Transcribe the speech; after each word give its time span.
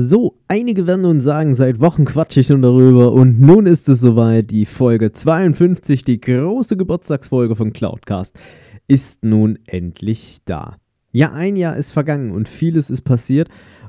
So, 0.00 0.36
einige 0.46 0.86
werden 0.86 1.02
nun 1.02 1.20
sagen, 1.20 1.56
seit 1.56 1.80
Wochen 1.80 2.04
quatsche 2.04 2.38
ich 2.38 2.46
schon 2.46 2.62
darüber 2.62 3.12
und 3.12 3.40
nun 3.40 3.66
ist 3.66 3.88
es 3.88 4.00
soweit. 4.00 4.48
Die 4.52 4.64
Folge 4.64 5.10
52, 5.10 6.04
die 6.04 6.20
große 6.20 6.76
Geburtstagsfolge 6.76 7.56
von 7.56 7.72
Cloudcast, 7.72 8.38
ist 8.86 9.24
nun 9.24 9.58
endlich 9.66 10.38
da. 10.44 10.76
Ja, 11.10 11.32
ein 11.32 11.56
Jahr 11.56 11.76
ist 11.76 11.90
vergangen 11.90 12.30
und 12.30 12.48
vieles 12.48 12.90
ist 12.90 13.02
passiert. 13.02 13.48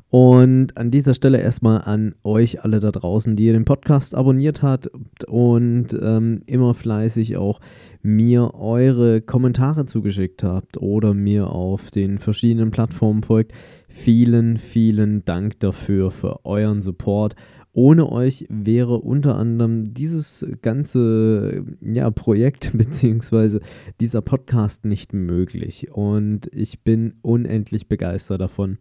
Und 0.09 0.75
an 0.75 0.89
dieser 0.89 1.13
Stelle 1.13 1.39
erstmal 1.39 1.81
an 1.81 2.15
euch 2.23 2.63
alle 2.63 2.79
da 2.79 2.89
draußen, 2.89 3.35
die 3.35 3.45
ihr 3.45 3.53
den 3.53 3.65
Podcast 3.65 4.15
abonniert 4.15 4.63
habt 4.63 4.89
und 5.27 5.89
ähm, 6.01 6.41
immer 6.47 6.73
fleißig 6.73 7.37
auch 7.37 7.59
mir 8.01 8.55
eure 8.55 9.21
Kommentare 9.21 9.85
zugeschickt 9.85 10.41
habt 10.41 10.77
oder 10.77 11.13
mir 11.13 11.51
auf 11.51 11.91
den 11.91 12.17
verschiedenen 12.17 12.71
Plattformen 12.71 13.21
folgt. 13.21 13.53
Vielen, 13.89 14.57
vielen 14.57 15.25
Dank 15.25 15.59
dafür, 15.59 16.11
für 16.11 16.45
euren 16.45 16.83
Support. 16.83 17.35
Ohne 17.73 18.11
euch 18.11 18.45
wäre 18.49 18.99
unter 18.99 19.35
anderem 19.35 19.93
dieses 19.93 20.45
ganze 20.61 21.65
ja, 21.81 22.09
Projekt 22.11 22.71
bzw. 22.77 23.59
dieser 23.99 24.21
Podcast 24.21 24.85
nicht 24.85 25.13
möglich. 25.13 25.89
Und 25.91 26.49
ich 26.53 26.83
bin 26.83 27.15
unendlich 27.23 27.87
begeistert 27.87 28.41
davon, 28.41 28.77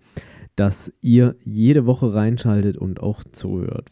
dass 0.57 0.93
ihr 1.01 1.37
jede 1.43 1.87
Woche 1.87 2.13
reinschaltet 2.13 2.77
und 2.77 3.01
auch 3.01 3.25
zuhört. 3.33 3.91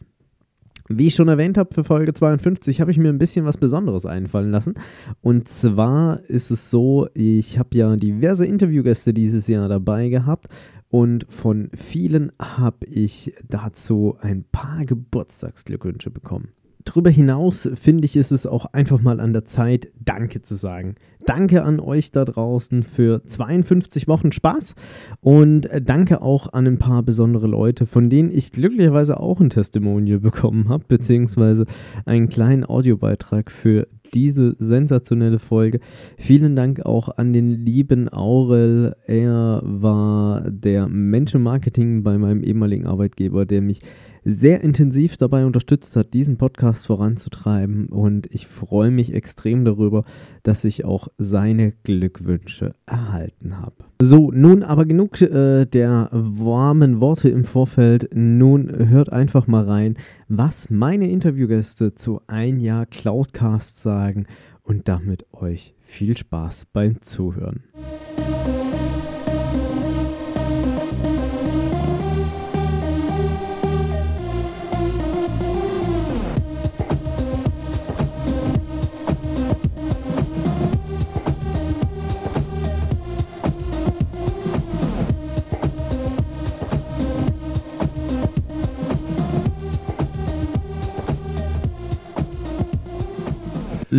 Wie 0.88 1.08
ich 1.08 1.16
schon 1.16 1.26
erwähnt 1.26 1.58
habe, 1.58 1.74
für 1.74 1.82
Folge 1.82 2.14
52 2.14 2.80
habe 2.80 2.92
ich 2.92 2.98
mir 2.98 3.08
ein 3.08 3.18
bisschen 3.18 3.44
was 3.44 3.56
Besonderes 3.56 4.06
einfallen 4.06 4.52
lassen. 4.52 4.74
Und 5.20 5.48
zwar 5.48 6.20
ist 6.28 6.52
es 6.52 6.70
so, 6.70 7.08
ich 7.12 7.58
habe 7.58 7.76
ja 7.76 7.96
diverse 7.96 8.46
Interviewgäste 8.46 9.12
dieses 9.12 9.48
Jahr 9.48 9.68
dabei 9.68 10.08
gehabt 10.10 10.48
und 10.88 11.26
von 11.28 11.70
vielen 11.74 12.32
habe 12.38 12.86
ich 12.86 13.34
dazu 13.48 14.16
ein 14.20 14.44
paar 14.50 14.84
Geburtstagsglückwünsche 14.84 16.10
bekommen. 16.10 16.50
Darüber 16.86 17.10
hinaus 17.10 17.68
finde 17.74 18.04
ich, 18.04 18.14
ist 18.14 18.30
es 18.30 18.46
auch 18.46 18.66
einfach 18.66 19.02
mal 19.02 19.18
an 19.18 19.32
der 19.32 19.44
Zeit, 19.44 19.88
Danke 19.98 20.42
zu 20.42 20.54
sagen. 20.54 20.94
Danke 21.26 21.64
an 21.64 21.80
euch 21.80 22.12
da 22.12 22.24
draußen 22.24 22.84
für 22.84 23.24
52 23.24 24.06
Wochen 24.06 24.30
Spaß 24.30 24.76
und 25.20 25.68
danke 25.82 26.22
auch 26.22 26.52
an 26.52 26.68
ein 26.68 26.78
paar 26.78 27.02
besondere 27.02 27.48
Leute, 27.48 27.86
von 27.86 28.08
denen 28.08 28.30
ich 28.30 28.52
glücklicherweise 28.52 29.18
auch 29.18 29.40
ein 29.40 29.50
Testimonial 29.50 30.20
bekommen 30.20 30.68
habe, 30.68 30.84
beziehungsweise 30.86 31.66
einen 32.04 32.28
kleinen 32.28 32.64
Audiobeitrag 32.64 33.50
für 33.50 33.88
diese 34.14 34.56
sensationelle 34.58 35.38
Folge. 35.38 35.80
Vielen 36.16 36.56
Dank 36.56 36.84
auch 36.84 37.16
an 37.16 37.32
den 37.32 37.64
lieben 37.64 38.08
Aurel. 38.08 38.96
Er 39.06 39.60
war 39.64 40.50
der 40.50 40.88
Menschenmarketing 40.88 42.02
bei 42.02 42.18
meinem 42.18 42.42
ehemaligen 42.42 42.86
Arbeitgeber, 42.86 43.46
der 43.46 43.62
mich 43.62 43.80
sehr 44.26 44.60
intensiv 44.62 45.16
dabei 45.16 45.46
unterstützt 45.46 45.94
hat, 45.94 46.12
diesen 46.12 46.36
Podcast 46.36 46.86
voranzutreiben. 46.86 47.86
Und 47.86 48.26
ich 48.32 48.48
freue 48.48 48.90
mich 48.90 49.14
extrem 49.14 49.64
darüber, 49.64 50.04
dass 50.42 50.64
ich 50.64 50.84
auch 50.84 51.08
seine 51.16 51.72
Glückwünsche 51.84 52.74
erhalten 52.86 53.58
habe. 53.58 53.76
So, 54.02 54.32
nun 54.32 54.64
aber 54.64 54.84
genug 54.84 55.20
äh, 55.20 55.64
der 55.64 56.10
warmen 56.12 57.00
Worte 57.00 57.28
im 57.28 57.44
Vorfeld. 57.44 58.10
Nun 58.12 58.88
hört 58.88 59.12
einfach 59.12 59.46
mal 59.46 59.64
rein, 59.64 59.96
was 60.28 60.70
meine 60.70 61.08
Interviewgäste 61.08 61.94
zu 61.94 62.20
ein 62.26 62.58
Jahr 62.58 62.86
Cloudcast 62.86 63.80
sagen 63.80 64.26
und 64.64 64.88
damit 64.88 65.24
euch 65.32 65.74
viel 65.84 66.16
Spaß 66.16 66.66
beim 66.72 67.00
Zuhören. 67.00 67.62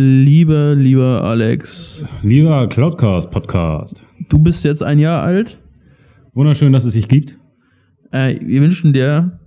Lieber, 0.00 0.76
lieber 0.76 1.24
Alex, 1.24 2.04
Lieber 2.22 2.68
Cloudcast 2.68 3.32
Podcast, 3.32 4.04
du 4.28 4.38
bist 4.38 4.62
jetzt 4.62 4.80
ein 4.80 5.00
Jahr 5.00 5.24
alt. 5.24 5.58
wunderschön, 6.34 6.72
dass 6.72 6.84
es 6.84 6.92
sich 6.92 7.08
gibt. 7.08 7.36
Äh, 8.12 8.38
wir 8.40 8.62
wünschen 8.62 8.92
dir 8.92 9.40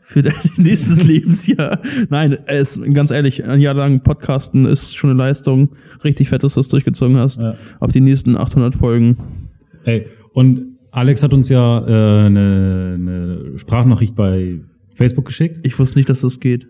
für 0.00 0.22
dein 0.22 0.34
nächstes 0.56 1.02
Lebensjahr. 1.02 1.80
Nein, 2.08 2.38
es, 2.46 2.80
ganz 2.94 3.10
ehrlich, 3.10 3.44
ein 3.44 3.60
Jahr 3.60 3.74
lang 3.74 4.04
Podcasten 4.04 4.64
ist 4.64 4.96
schon 4.96 5.10
eine 5.10 5.18
Leistung. 5.18 5.70
Richtig 6.04 6.28
fett, 6.28 6.44
dass 6.44 6.54
du 6.54 6.60
das 6.60 6.68
durchgezogen 6.68 7.16
hast. 7.16 7.40
Ja. 7.40 7.56
Auf 7.80 7.90
die 7.90 8.00
nächsten 8.00 8.36
800 8.36 8.76
Folgen. 8.76 9.16
Ey, 9.82 10.06
und 10.34 10.78
Alex 10.92 11.24
hat 11.24 11.34
uns 11.34 11.48
ja 11.48 11.80
äh, 11.80 12.26
eine, 12.26 12.94
eine 12.94 13.58
Sprachnachricht 13.58 14.14
bei 14.14 14.60
Facebook 14.94 15.24
geschickt. 15.24 15.66
Ich 15.66 15.76
wusste 15.80 15.98
nicht, 15.98 16.08
dass 16.08 16.20
das 16.20 16.38
geht. 16.38 16.68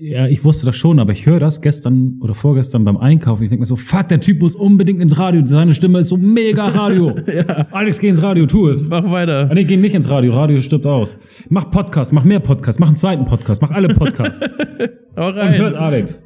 Ja, 0.00 0.28
ich 0.28 0.44
wusste 0.44 0.64
das 0.64 0.76
schon, 0.76 1.00
aber 1.00 1.12
ich 1.12 1.26
höre 1.26 1.40
das 1.40 1.60
gestern 1.60 2.18
oder 2.20 2.34
vorgestern 2.34 2.84
beim 2.84 2.96
Einkaufen. 2.96 3.42
Ich 3.42 3.48
denke 3.48 3.62
mir 3.62 3.66
so, 3.66 3.74
fuck, 3.74 4.06
der 4.06 4.20
Typ 4.20 4.40
muss 4.40 4.54
unbedingt 4.54 5.02
ins 5.02 5.18
Radio. 5.18 5.44
Seine 5.44 5.74
Stimme 5.74 5.98
ist 5.98 6.08
so 6.08 6.16
mega 6.16 6.66
Radio. 6.68 7.16
Ja. 7.28 7.66
Alex, 7.72 7.98
geh 7.98 8.08
ins 8.08 8.22
Radio, 8.22 8.46
tu 8.46 8.68
es. 8.68 8.88
Mach 8.88 9.10
weiter. 9.10 9.48
Ah, 9.50 9.54
nee, 9.54 9.64
geh 9.64 9.76
nicht 9.76 9.94
ins 9.94 10.08
Radio. 10.08 10.32
Radio 10.34 10.60
stirbt 10.60 10.86
aus. 10.86 11.16
Mach 11.48 11.70
Podcast, 11.70 12.12
mach 12.12 12.24
mehr 12.24 12.40
Podcasts, 12.40 12.78
mach 12.80 12.88
einen 12.88 12.96
zweiten 12.96 13.24
Podcast, 13.26 13.60
mach 13.60 13.70
alle 13.70 13.88
Podcasts. 13.88 14.40
Hau 15.16 15.28
Und 15.28 15.36
hört 15.36 15.74
Alex 15.74 16.22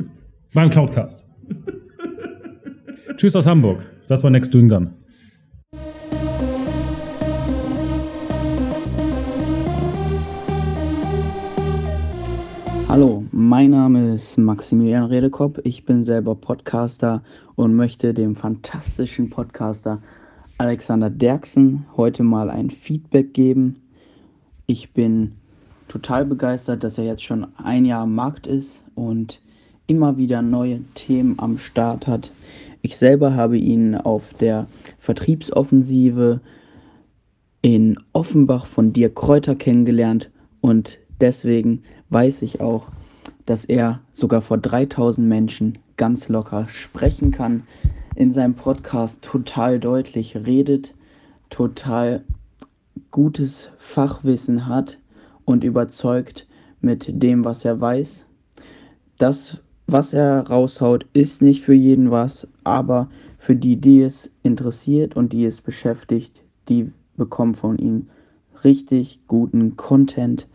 beim 0.54 0.70
Cloudcast. 0.70 1.24
Tschüss 3.16 3.34
aus 3.34 3.46
Hamburg. 3.46 3.84
Das 4.06 4.22
war 4.22 4.30
Next 4.30 4.52
Doing 4.54 4.68
Done. 4.68 4.92
Hallo, 12.92 13.24
mein 13.32 13.70
Name 13.70 14.12
ist 14.12 14.36
Maximilian 14.36 15.04
Redekopp. 15.04 15.62
Ich 15.64 15.86
bin 15.86 16.04
selber 16.04 16.34
Podcaster 16.34 17.22
und 17.54 17.74
möchte 17.74 18.12
dem 18.12 18.36
fantastischen 18.36 19.30
Podcaster 19.30 20.02
Alexander 20.58 21.08
Derksen 21.08 21.86
heute 21.96 22.22
mal 22.22 22.50
ein 22.50 22.68
Feedback 22.68 23.32
geben. 23.32 23.76
Ich 24.66 24.92
bin 24.92 25.32
total 25.88 26.26
begeistert, 26.26 26.84
dass 26.84 26.98
er 26.98 27.04
jetzt 27.04 27.22
schon 27.22 27.46
ein 27.56 27.86
Jahr 27.86 28.02
am 28.02 28.14
Markt 28.14 28.46
ist 28.46 28.82
und 28.94 29.40
immer 29.86 30.18
wieder 30.18 30.42
neue 30.42 30.82
Themen 30.94 31.38
am 31.38 31.56
Start 31.56 32.06
hat. 32.06 32.30
Ich 32.82 32.98
selber 32.98 33.34
habe 33.34 33.56
ihn 33.56 33.94
auf 33.94 34.34
der 34.34 34.66
Vertriebsoffensive 34.98 36.42
in 37.62 37.98
Offenbach 38.12 38.66
von 38.66 38.92
Dirk 38.92 39.14
Kräuter 39.14 39.54
kennengelernt 39.54 40.30
und 40.60 40.98
deswegen 41.22 41.82
weiß 42.10 42.42
ich 42.42 42.60
auch, 42.60 42.88
dass 43.46 43.64
er 43.64 44.00
sogar 44.12 44.42
vor 44.42 44.58
3000 44.58 45.26
Menschen 45.26 45.78
ganz 45.96 46.28
locker 46.28 46.68
sprechen 46.68 47.30
kann, 47.30 47.62
in 48.14 48.32
seinem 48.32 48.54
Podcast 48.54 49.22
total 49.22 49.80
deutlich 49.80 50.36
redet, 50.36 50.94
total 51.48 52.24
gutes 53.10 53.70
Fachwissen 53.78 54.66
hat 54.66 54.98
und 55.44 55.64
überzeugt 55.64 56.46
mit 56.80 57.06
dem, 57.22 57.44
was 57.44 57.64
er 57.64 57.80
weiß. 57.80 58.26
Das, 59.18 59.58
was 59.86 60.12
er 60.12 60.46
raushaut, 60.48 61.06
ist 61.12 61.42
nicht 61.42 61.62
für 61.62 61.74
jeden 61.74 62.10
was, 62.10 62.46
aber 62.64 63.08
für 63.38 63.56
die, 63.56 63.76
die 63.76 64.02
es 64.02 64.30
interessiert 64.42 65.16
und 65.16 65.32
die 65.32 65.44
es 65.44 65.60
beschäftigt, 65.60 66.42
die 66.68 66.92
bekommen 67.16 67.54
von 67.54 67.78
ihm 67.78 68.08
richtig 68.64 69.20
guten 69.28 69.76
Content. 69.76 70.46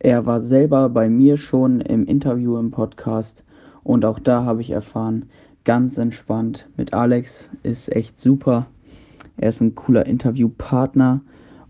Er 0.00 0.26
war 0.26 0.38
selber 0.38 0.88
bei 0.88 1.08
mir 1.08 1.36
schon 1.36 1.80
im 1.80 2.04
Interview 2.04 2.56
im 2.56 2.70
Podcast 2.70 3.42
und 3.82 4.04
auch 4.04 4.20
da 4.20 4.44
habe 4.44 4.60
ich 4.60 4.70
erfahren, 4.70 5.28
ganz 5.64 5.98
entspannt 5.98 6.68
mit 6.76 6.94
Alex 6.94 7.50
ist 7.64 7.90
echt 7.94 8.20
super. 8.20 8.66
Er 9.38 9.48
ist 9.48 9.60
ein 9.60 9.74
cooler 9.74 10.06
Interviewpartner 10.06 11.20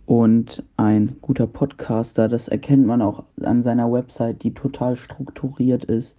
und 0.04 0.62
ein 0.76 1.16
guter 1.22 1.46
Podcaster. 1.46 2.28
Das 2.28 2.48
erkennt 2.48 2.86
man 2.86 3.00
auch 3.00 3.24
an 3.40 3.62
seiner 3.62 3.90
Website, 3.90 4.42
die 4.42 4.52
total 4.52 4.96
strukturiert 4.96 5.86
ist. 5.86 6.14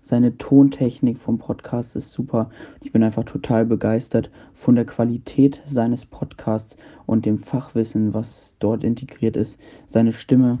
Seine 0.00 0.38
Tontechnik 0.38 1.18
vom 1.18 1.38
Podcast 1.38 1.96
ist 1.96 2.12
super. 2.12 2.50
Ich 2.82 2.92
bin 2.92 3.02
einfach 3.02 3.24
total 3.24 3.66
begeistert 3.66 4.30
von 4.54 4.76
der 4.76 4.86
Qualität 4.86 5.60
seines 5.66 6.06
Podcasts 6.06 6.76
und 7.04 7.26
dem 7.26 7.40
Fachwissen, 7.40 8.14
was 8.14 8.54
dort 8.60 8.84
integriert 8.84 9.36
ist. 9.36 9.58
Seine 9.86 10.12
Stimme 10.12 10.58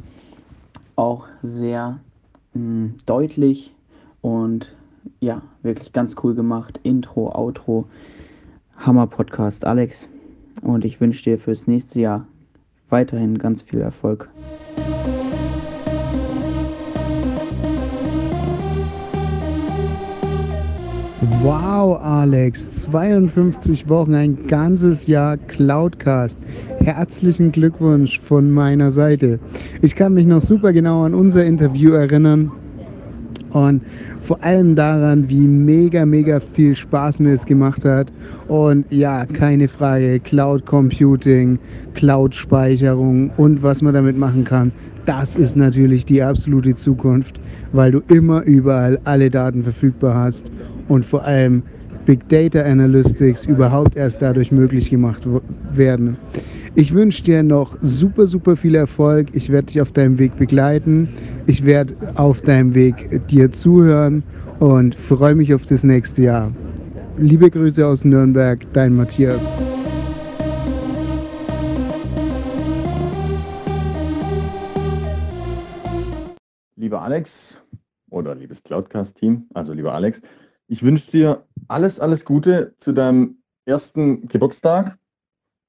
auch 0.98 1.28
sehr 1.42 2.00
mh, 2.54 2.60
mm, 2.60 2.94
deutlich 3.06 3.74
und 4.20 4.74
ja, 5.20 5.42
wirklich 5.62 5.92
ganz 5.92 6.16
cool 6.22 6.34
gemacht. 6.34 6.80
Intro, 6.82 7.34
Outro, 7.34 7.86
Hammer 8.76 9.06
Podcast, 9.06 9.64
Alex. 9.64 10.06
Und 10.62 10.84
ich 10.84 11.00
wünsche 11.00 11.22
dir 11.22 11.38
fürs 11.38 11.66
nächste 11.66 12.00
Jahr 12.00 12.26
weiterhin 12.88 13.38
ganz 13.38 13.62
viel 13.62 13.80
Erfolg. 13.80 14.28
Wow, 21.42 22.00
Alex, 22.00 22.70
52 22.70 23.88
Wochen, 23.88 24.14
ein 24.14 24.46
ganzes 24.46 25.08
Jahr 25.08 25.36
Cloudcast. 25.36 26.38
Herzlichen 26.78 27.50
Glückwunsch 27.50 28.20
von 28.20 28.52
meiner 28.52 28.92
Seite. 28.92 29.40
Ich 29.82 29.96
kann 29.96 30.14
mich 30.14 30.26
noch 30.26 30.40
super 30.40 30.72
genau 30.72 31.02
an 31.02 31.14
unser 31.14 31.44
Interview 31.44 31.90
erinnern 31.90 32.52
und 33.50 33.82
vor 34.20 34.40
allem 34.44 34.76
daran, 34.76 35.28
wie 35.28 35.48
mega, 35.48 36.06
mega 36.06 36.38
viel 36.38 36.76
Spaß 36.76 37.18
mir 37.18 37.32
es 37.32 37.44
gemacht 37.44 37.84
hat. 37.84 38.12
Und 38.46 38.86
ja, 38.92 39.26
keine 39.26 39.66
Frage, 39.66 40.20
Cloud 40.20 40.66
Computing, 40.66 41.58
Cloud 41.94 42.36
Speicherung 42.36 43.30
und 43.36 43.60
was 43.60 43.82
man 43.82 43.94
damit 43.94 44.16
machen 44.16 44.44
kann, 44.44 44.70
das 45.04 45.34
ist 45.34 45.56
natürlich 45.56 46.04
die 46.04 46.22
absolute 46.22 46.76
Zukunft, 46.76 47.40
weil 47.72 47.90
du 47.90 48.02
immer 48.06 48.44
überall 48.44 49.00
alle 49.02 49.30
Daten 49.30 49.64
verfügbar 49.64 50.14
hast 50.14 50.52
und 50.88 51.04
vor 51.04 51.24
allem 51.24 51.62
Big 52.06 52.26
Data 52.28 52.62
Analytics 52.62 53.44
überhaupt 53.44 53.96
erst 53.96 54.22
dadurch 54.22 54.50
möglich 54.50 54.90
gemacht 54.90 55.26
werden. 55.74 56.16
Ich 56.74 56.94
wünsche 56.94 57.22
dir 57.22 57.42
noch 57.42 57.76
super, 57.82 58.26
super 58.26 58.56
viel 58.56 58.74
Erfolg. 58.74 59.28
Ich 59.32 59.50
werde 59.50 59.66
dich 59.66 59.80
auf 59.80 59.92
deinem 59.92 60.18
Weg 60.18 60.36
begleiten. 60.38 61.08
Ich 61.46 61.64
werde 61.64 61.94
auf 62.14 62.40
deinem 62.40 62.74
Weg 62.74 63.26
dir 63.28 63.52
zuhören 63.52 64.22
und 64.58 64.94
freue 64.94 65.34
mich 65.34 65.52
auf 65.52 65.66
das 65.66 65.84
nächste 65.84 66.22
Jahr. 66.22 66.52
Liebe 67.18 67.50
Grüße 67.50 67.86
aus 67.86 68.04
Nürnberg, 68.04 68.60
dein 68.72 68.96
Matthias. 68.96 69.42
Lieber 76.76 77.02
Alex 77.02 77.60
oder 78.08 78.34
liebes 78.34 78.62
Cloudcast-Team, 78.62 79.46
also 79.52 79.72
lieber 79.72 79.92
Alex, 79.92 80.22
ich 80.68 80.82
wünsche 80.82 81.10
dir 81.10 81.46
alles, 81.66 81.98
alles 81.98 82.24
Gute 82.24 82.74
zu 82.78 82.92
deinem 82.92 83.42
ersten 83.64 84.28
Geburtstag, 84.28 84.98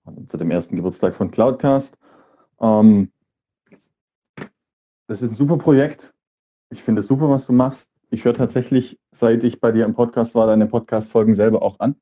also 0.04 0.22
zu 0.26 0.38
dem 0.38 0.52
ersten 0.52 0.76
Geburtstag 0.76 1.16
von 1.16 1.32
Cloudcast. 1.32 1.98
Ähm, 2.60 3.12
das 5.08 5.22
ist 5.22 5.32
ein 5.32 5.36
super 5.36 5.58
Projekt. 5.58 6.14
Ich 6.70 6.84
finde 6.84 7.00
es 7.00 7.08
super, 7.08 7.30
was 7.30 7.48
du 7.48 7.54
machst. 7.54 7.90
Ich 8.12 8.26
höre 8.26 8.34
tatsächlich, 8.34 9.00
seit 9.12 9.44
ich 9.44 9.60
bei 9.60 9.72
dir 9.72 9.86
im 9.86 9.94
Podcast 9.94 10.36
war, 10.36 10.48
deine 10.48 10.68
Podcast-Folgen 10.68 11.34
selber 11.34 11.62
auch 11.62 11.80
an. 11.80 11.96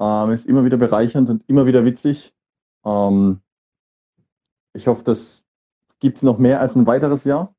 Ähm, 0.00 0.30
ist 0.30 0.46
immer 0.46 0.64
wieder 0.64 0.76
bereichernd 0.76 1.30
und 1.30 1.48
immer 1.48 1.66
wieder 1.66 1.84
witzig. 1.84 2.34
Ähm, 2.84 3.40
ich 4.74 4.88
hoffe, 4.88 5.04
das 5.04 5.44
gibt 6.00 6.18
es 6.18 6.22
noch 6.22 6.38
mehr 6.38 6.60
als 6.60 6.74
ein 6.74 6.86
weiteres 6.86 7.24
Jahr. 7.24 7.54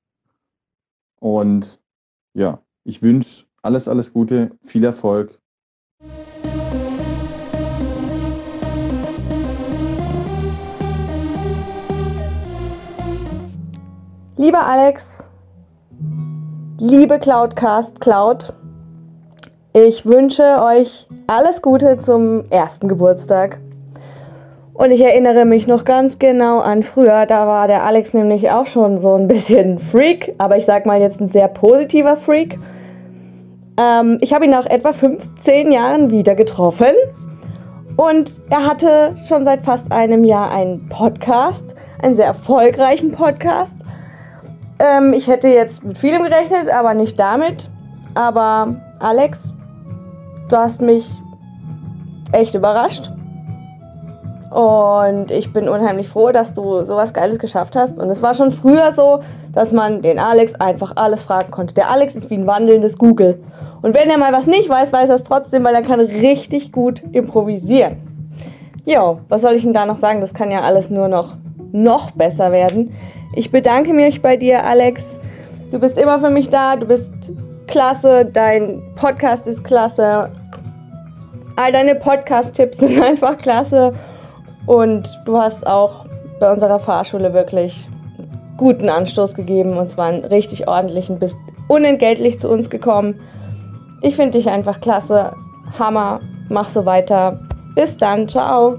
Und 1.19 1.81
ja, 2.33 2.62
ich 2.83 3.01
wünsche 3.01 3.46
alles, 3.68 3.90
alles 3.90 4.14
Gute, 4.14 4.52
viel 4.64 4.86
Erfolg. 4.86 5.38
Lieber 14.38 14.66
Alex, 14.66 15.25
liebe 16.80 17.19
Cloudcast 17.19 18.00
Cloud, 18.00 18.54
ich 19.74 20.06
wünsche 20.06 20.62
euch 20.62 21.08
alles 21.28 21.62
Gute 21.62 21.98
zum 21.98 22.46
ersten 22.50 22.88
Geburtstag. 22.88 23.60
Und 24.75 24.92
ich 24.92 25.02
erinnere 25.02 25.44
mich 25.44 25.68
noch 25.68 25.84
ganz 25.84 26.19
genau 26.19 26.60
an 26.60 26.84
früher, 26.84 27.25
da 27.25 27.48
war 27.48 27.68
der 27.68 27.84
Alex 27.84 28.14
nämlich 28.14 28.50
auch 28.50 28.68
schon 28.68 28.98
so 28.98 29.16
ein 29.16 29.28
bisschen 29.28 29.78
Freak, 29.80 30.36
aber 30.38 30.56
ich 30.56 30.64
sag 30.64 30.86
mal 30.86 31.02
jetzt 31.02 31.19
ein 31.19 31.28
sehr 31.28 31.50
positiver 31.50 32.16
Freak. 32.16 32.58
Ähm, 33.77 34.18
ich 34.21 34.33
habe 34.33 34.45
ihn 34.45 34.51
nach 34.51 34.65
etwa 34.65 34.91
15 34.91 35.71
Jahren 35.71 36.09
wieder 36.12 36.35
getroffen 36.35 36.94
und 37.95 38.31
er 38.50 38.65
hatte 38.65 39.15
schon 39.27 39.45
seit 39.45 39.63
fast 39.63 39.91
einem 39.91 40.24
Jahr 40.24 40.51
einen 40.51 40.88
Podcast, 40.89 41.75
einen 42.01 42.15
sehr 42.15 42.25
erfolgreichen 42.25 43.12
Podcast. 43.12 43.75
Ähm, 44.79 45.13
ich 45.13 45.27
hätte 45.27 45.47
jetzt 45.47 45.83
mit 45.83 45.97
vielem 45.97 46.24
gerechnet, 46.24 46.69
aber 46.71 46.94
nicht 46.94 47.19
damit. 47.19 47.69
Aber 48.13 48.75
Alex, 49.00 49.53
du 50.50 50.57
hast 50.57 50.81
mich 50.81 51.07
echt 52.31 52.53
überrascht. 52.56 53.12
Und 54.51 55.30
ich 55.31 55.51
bin 55.51 55.68
unheimlich 55.68 56.07
froh, 56.07 56.31
dass 56.31 56.53
du 56.53 56.83
sowas 56.83 57.13
Geiles 57.13 57.39
geschafft 57.39 57.75
hast. 57.75 58.00
Und 58.00 58.09
es 58.09 58.21
war 58.21 58.33
schon 58.33 58.51
früher 58.51 58.91
so, 58.91 59.19
dass 59.53 59.71
man 59.71 60.01
den 60.01 60.19
Alex 60.19 60.56
einfach 60.56 60.94
alles 60.95 61.21
fragen 61.21 61.51
konnte. 61.51 61.73
Der 61.73 61.89
Alex 61.89 62.15
ist 62.15 62.30
wie 62.30 62.35
ein 62.35 62.47
wandelndes 62.47 62.97
Google. 62.97 63.44
Und 63.81 63.94
wenn 63.95 64.09
er 64.09 64.18
mal 64.18 64.33
was 64.33 64.47
nicht 64.47 64.69
weiß, 64.69 64.91
weiß 64.91 65.09
er 65.09 65.15
es 65.15 65.24
trotzdem, 65.24 65.63
weil 65.63 65.75
er 65.75 65.81
kann 65.81 66.00
richtig 66.00 66.71
gut 66.71 67.01
improvisieren. 67.12 67.97
Jo, 68.85 69.19
was 69.27 69.41
soll 69.41 69.53
ich 69.53 69.63
denn 69.63 69.73
da 69.73 69.85
noch 69.85 69.97
sagen? 69.97 70.21
Das 70.21 70.33
kann 70.33 70.52
ja 70.52 70.61
alles 70.61 70.90
nur 70.90 71.07
noch, 71.07 71.35
noch 71.71 72.11
besser 72.11 72.52
werden. 72.52 72.94
Ich 73.35 73.52
bedanke 73.52 73.94
mich 73.94 74.21
bei 74.21 74.37
dir, 74.37 74.63
Alex. 74.63 75.06
Du 75.71 75.80
bist 75.80 75.97
immer 75.97 76.19
für 76.19 76.30
mich 76.30 76.49
da. 76.49 76.75
Du 76.75 76.87
bist 76.87 77.11
klasse. 77.68 78.25
Dein 78.25 78.81
Podcast 78.95 79.45
ist 79.45 79.63
klasse. 79.63 80.31
All 81.57 81.71
deine 81.71 81.95
Podcast-Tipps 81.95 82.78
sind 82.78 83.02
einfach 83.04 83.37
klasse. 83.37 83.94
Und 84.66 85.09
du 85.25 85.37
hast 85.37 85.68
auch 85.68 86.06
bei 86.40 86.52
unserer 86.52 86.80
Fahrschule 86.80 87.33
wirklich 87.33 87.87
guten 88.57 88.90
Anstoß 88.90 89.35
gegeben 89.35 89.78
und 89.78 89.90
zwar 89.90 90.07
einen 90.07 90.25
richtig 90.25 90.68
ordentlichen, 90.68 91.19
bist 91.19 91.37
unentgeltlich 91.68 92.40
zu 92.40 92.49
uns 92.49 92.69
gekommen. 92.69 93.19
Ich 94.01 94.16
finde 94.16 94.37
dich 94.37 94.49
einfach 94.49 94.80
klasse. 94.80 95.33
Hammer. 95.77 96.19
Mach 96.49 96.69
so 96.69 96.85
weiter. 96.85 97.39
Bis 97.75 97.97
dann. 97.97 98.30
Ciao. 98.30 98.77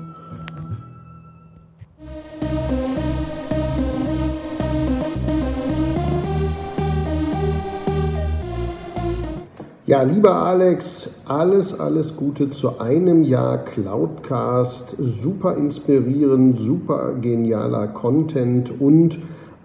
Ja, 9.86 10.02
lieber 10.02 10.34
Alex, 10.34 11.08
alles, 11.24 11.80
alles 11.80 12.14
Gute 12.14 12.50
zu 12.50 12.78
einem 12.78 13.22
Jahr 13.22 13.56
Cloudcast. 13.56 14.96
Super 14.98 15.56
inspirierend, 15.56 16.58
super 16.58 17.14
genialer 17.14 17.86
Content 17.88 18.70
und 18.80 19.18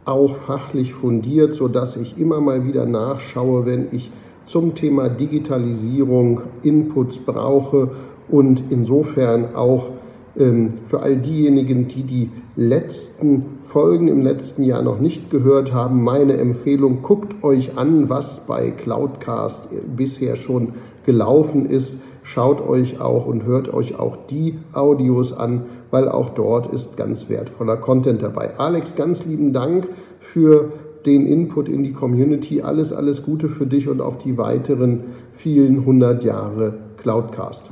auch 0.06 0.34
fachlich 0.36 0.94
fundiert, 0.94 1.54
sodass 1.54 1.98
ich 1.98 2.18
immer 2.18 2.40
mal 2.40 2.66
wieder 2.66 2.86
nachschaue, 2.86 3.66
wenn 3.66 3.90
ich 3.92 4.12
zum 4.46 4.76
Thema 4.76 5.10
Digitalisierung 5.10 6.42
Inputs 6.64 7.20
brauche 7.20 7.92
und 8.30 8.64
insofern 8.70 9.56
auch 9.56 9.90
ähm, 10.38 10.80
für 10.86 11.02
all 11.02 11.18
diejenigen, 11.18 11.88
die 11.88 12.04
die 12.04 12.32
letzten 12.56 13.60
Folgen 13.62 14.08
im 14.08 14.22
letzten 14.22 14.64
Jahr 14.64 14.82
noch 14.82 15.00
nicht 15.00 15.30
gehört 15.30 15.74
haben, 15.74 16.04
meine 16.04 16.38
Empfehlung, 16.38 17.02
guckt 17.02 17.44
euch 17.44 17.78
an, 17.78 18.10
was 18.10 18.42
bei 18.42 18.72
Cloudcast 18.72 19.66
bisher 19.96 20.36
schon 20.36 20.74
gelaufen 21.06 21.66
ist. 21.66 21.96
Schaut 22.24 22.62
euch 22.62 23.02
auch 23.02 23.26
und 23.26 23.44
hört 23.44 23.74
euch 23.74 24.00
auch 24.00 24.18
die 24.30 24.58
Audios 24.72 25.34
an, 25.34 25.66
weil 25.92 26.08
auch 26.08 26.30
dort 26.30 26.74
ist 26.74 26.96
ganz 26.96 27.28
wertvoller 27.28 27.76
Content 27.76 28.22
dabei. 28.22 28.58
Alex, 28.58 28.96
ganz 28.96 29.26
lieben 29.26 29.52
Dank 29.52 29.90
für 30.20 30.72
den 31.06 31.26
Input 31.26 31.70
in 31.70 31.84
die 31.84 31.94
Community. 31.94 32.62
Alles, 32.62 32.94
alles 32.94 33.24
Gute 33.24 33.50
für 33.50 33.68
dich 33.68 33.88
und 33.88 34.02
auf 34.02 34.18
die 34.18 34.38
weiteren 34.38 35.04
vielen 35.34 35.86
hundert 35.86 36.24
Jahre 36.24 36.80
Cloudcast. 36.98 37.64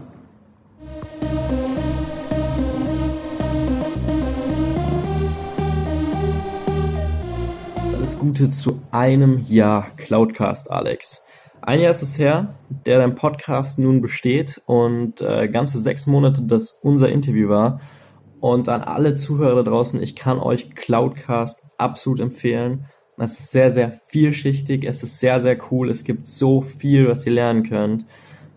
Alles 7.96 8.20
Gute 8.20 8.50
zu 8.50 8.80
einem 8.92 9.40
Jahr 9.48 9.88
Cloudcast, 9.96 10.70
Alex. 10.70 11.24
Ein 11.62 11.80
Jahr 11.80 11.92
ist 11.92 12.02
es 12.02 12.18
her, 12.18 12.56
der 12.88 12.98
dein 12.98 13.14
Podcast 13.14 13.78
nun 13.78 14.02
besteht 14.02 14.62
und 14.66 15.22
äh, 15.22 15.48
ganze 15.48 15.80
sechs 15.80 16.08
Monate, 16.08 16.42
dass 16.42 16.72
unser 16.82 17.10
Interview 17.10 17.50
war. 17.50 17.82
Und 18.40 18.68
an 18.68 18.82
alle 18.82 19.14
Zuhörer 19.14 19.64
da 19.64 19.70
draußen, 19.70 20.02
ich 20.02 20.16
kann 20.16 20.40
euch 20.40 20.72
Cloudcast 20.74 21.64
absolut 21.78 22.20
empfehlen. 22.20 22.86
Es 23.24 23.40
ist 23.40 23.52
sehr, 23.52 23.70
sehr 23.70 23.92
vielschichtig, 24.08 24.84
es 24.84 25.04
ist 25.04 25.20
sehr, 25.20 25.40
sehr 25.40 25.56
cool. 25.70 25.92
Es 25.92 26.04
gibt 26.04 26.26
so 26.26 26.62
viel, 26.62 27.08
was 27.08 27.24
ihr 27.28 27.34
lernen 27.34 27.62
könnt. 27.62 28.04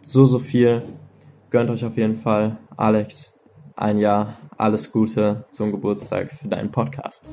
So, 0.06 0.24
so 0.24 0.38
viel. 0.38 0.80
Gönnt 1.50 1.68
euch 1.68 1.84
auf 1.84 1.98
jeden 1.98 2.16
Fall. 2.16 2.56
Alex, 2.74 3.30
ein 3.76 3.98
Jahr, 3.98 4.38
alles 4.56 4.90
Gute 4.90 5.44
zum 5.50 5.70
Geburtstag 5.70 6.30
für 6.40 6.48
deinen 6.48 6.72
Podcast. 6.72 7.28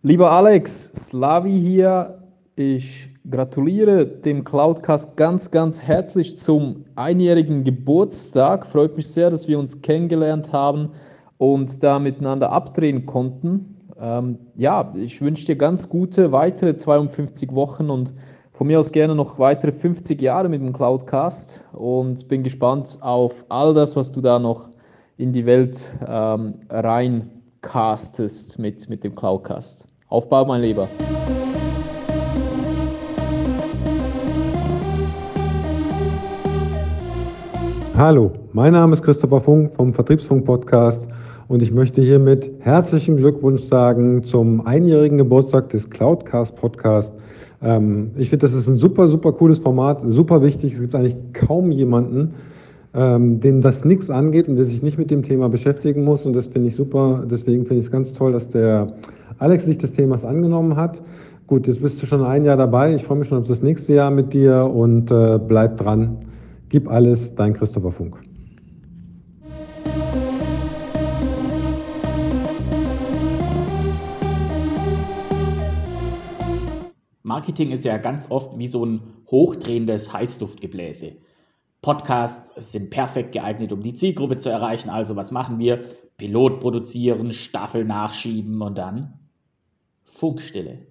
Lieber 0.00 0.30
Alex, 0.30 0.84
Slavi 0.94 1.60
hier. 1.60 2.22
Ich 2.56 3.13
gratuliere 3.30 4.06
dem 4.06 4.44
Cloudcast 4.44 5.16
ganz, 5.16 5.50
ganz 5.50 5.82
herzlich 5.82 6.36
zum 6.36 6.84
einjährigen 6.94 7.64
Geburtstag. 7.64 8.66
Freut 8.66 8.96
mich 8.96 9.08
sehr, 9.08 9.30
dass 9.30 9.48
wir 9.48 9.58
uns 9.58 9.80
kennengelernt 9.80 10.52
haben 10.52 10.90
und 11.38 11.82
da 11.82 11.98
miteinander 11.98 12.52
abdrehen 12.52 13.06
konnten. 13.06 13.76
Ähm, 13.98 14.38
ja, 14.56 14.92
ich 14.94 15.20
wünsche 15.22 15.46
dir 15.46 15.56
ganz 15.56 15.88
gute 15.88 16.32
weitere 16.32 16.76
52 16.76 17.54
Wochen 17.54 17.90
und 17.90 18.12
von 18.52 18.66
mir 18.66 18.78
aus 18.78 18.92
gerne 18.92 19.14
noch 19.14 19.38
weitere 19.38 19.72
50 19.72 20.20
Jahre 20.20 20.48
mit 20.48 20.60
dem 20.60 20.72
Cloudcast 20.72 21.64
und 21.72 22.28
bin 22.28 22.42
gespannt 22.42 22.98
auf 23.00 23.44
all 23.48 23.74
das, 23.74 23.96
was 23.96 24.12
du 24.12 24.20
da 24.20 24.38
noch 24.38 24.68
in 25.16 25.32
die 25.32 25.46
Welt 25.46 25.96
ähm, 26.06 26.54
reincastest 26.68 28.58
mit, 28.58 28.88
mit 28.88 29.02
dem 29.02 29.14
Cloudcast. 29.14 29.88
Aufbau, 30.08 30.44
mein 30.44 30.60
Lieber. 30.60 30.88
Hallo, 37.96 38.32
mein 38.52 38.72
Name 38.72 38.92
ist 38.94 39.04
Christopher 39.04 39.40
Funk 39.40 39.70
vom 39.76 39.94
Vertriebsfunk 39.94 40.44
Podcast 40.44 41.06
und 41.46 41.62
ich 41.62 41.70
möchte 41.70 42.02
hiermit 42.02 42.50
herzlichen 42.58 43.16
Glückwunsch 43.16 43.62
sagen 43.62 44.24
zum 44.24 44.66
einjährigen 44.66 45.16
Geburtstag 45.16 45.68
des 45.68 45.88
Cloudcast 45.88 46.56
Podcast. 46.56 47.12
Ähm, 47.62 48.10
ich 48.16 48.30
finde, 48.30 48.46
das 48.46 48.52
ist 48.52 48.66
ein 48.66 48.78
super, 48.78 49.06
super 49.06 49.30
cooles 49.30 49.60
Format, 49.60 50.02
super 50.04 50.42
wichtig. 50.42 50.74
Es 50.74 50.80
gibt 50.80 50.96
eigentlich 50.96 51.14
kaum 51.34 51.70
jemanden, 51.70 52.34
ähm, 52.94 53.38
dem 53.38 53.62
das 53.62 53.84
nichts 53.84 54.10
angeht 54.10 54.48
und 54.48 54.56
der 54.56 54.64
sich 54.64 54.82
nicht 54.82 54.98
mit 54.98 55.12
dem 55.12 55.22
Thema 55.22 55.48
beschäftigen 55.48 56.02
muss 56.02 56.26
und 56.26 56.32
das 56.32 56.48
finde 56.48 56.70
ich 56.70 56.74
super. 56.74 57.22
Deswegen 57.30 57.64
finde 57.64 57.78
ich 57.78 57.86
es 57.86 57.92
ganz 57.92 58.12
toll, 58.12 58.32
dass 58.32 58.48
der 58.50 58.88
Alex 59.38 59.66
sich 59.66 59.78
des 59.78 59.92
Themas 59.92 60.24
angenommen 60.24 60.74
hat. 60.74 61.00
Gut, 61.46 61.68
jetzt 61.68 61.80
bist 61.80 62.02
du 62.02 62.06
schon 62.06 62.24
ein 62.24 62.44
Jahr 62.44 62.56
dabei. 62.56 62.92
Ich 62.96 63.04
freue 63.04 63.18
mich 63.18 63.28
schon 63.28 63.38
auf 63.38 63.46
das 63.46 63.62
nächste 63.62 63.92
Jahr 63.92 64.10
mit 64.10 64.32
dir 64.32 64.64
und 64.64 65.12
äh, 65.12 65.38
bleib 65.38 65.78
dran. 65.78 66.16
Gib 66.74 66.88
alles, 66.88 67.32
dein 67.36 67.52
Christopher 67.52 67.92
Funk. 67.92 68.20
Marketing 77.22 77.70
ist 77.70 77.84
ja 77.84 77.96
ganz 77.98 78.28
oft 78.28 78.58
wie 78.58 78.66
so 78.66 78.84
ein 78.84 79.02
hochdrehendes 79.30 80.12
Heißluftgebläse. 80.12 81.12
Podcasts 81.80 82.50
sind 82.72 82.90
perfekt 82.90 83.30
geeignet, 83.30 83.70
um 83.70 83.80
die 83.80 83.94
Zielgruppe 83.94 84.38
zu 84.38 84.48
erreichen. 84.48 84.90
Also 84.90 85.14
was 85.14 85.30
machen 85.30 85.60
wir? 85.60 85.84
Pilot 86.16 86.58
produzieren, 86.58 87.30
Staffel 87.30 87.84
nachschieben 87.84 88.60
und 88.60 88.76
dann 88.76 89.20
Funkstille. 90.02 90.88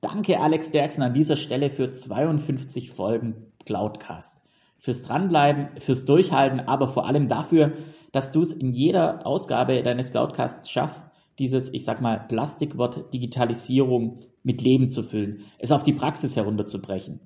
Danke 0.00 0.40
Alex 0.40 0.70
Derksen 0.70 1.02
an 1.02 1.12
dieser 1.12 1.36
Stelle 1.36 1.68
für 1.68 1.92
52 1.92 2.90
Folgen 2.90 3.49
Cloudcast. 3.64 4.40
Fürs 4.78 5.02
Dranbleiben, 5.02 5.68
fürs 5.78 6.04
Durchhalten, 6.04 6.60
aber 6.60 6.88
vor 6.88 7.06
allem 7.06 7.28
dafür, 7.28 7.72
dass 8.12 8.32
du 8.32 8.40
es 8.40 8.52
in 8.52 8.72
jeder 8.72 9.26
Ausgabe 9.26 9.82
deines 9.82 10.10
Cloudcasts 10.10 10.70
schaffst, 10.70 11.06
dieses, 11.38 11.72
ich 11.72 11.84
sag 11.84 12.00
mal, 12.00 12.26
Plastikwort 12.28 13.12
Digitalisierung 13.12 14.18
mit 14.42 14.62
Leben 14.62 14.88
zu 14.88 15.02
füllen, 15.02 15.44
es 15.58 15.72
auf 15.72 15.82
die 15.82 15.92
Praxis 15.92 16.36
herunterzubrechen. 16.36 17.20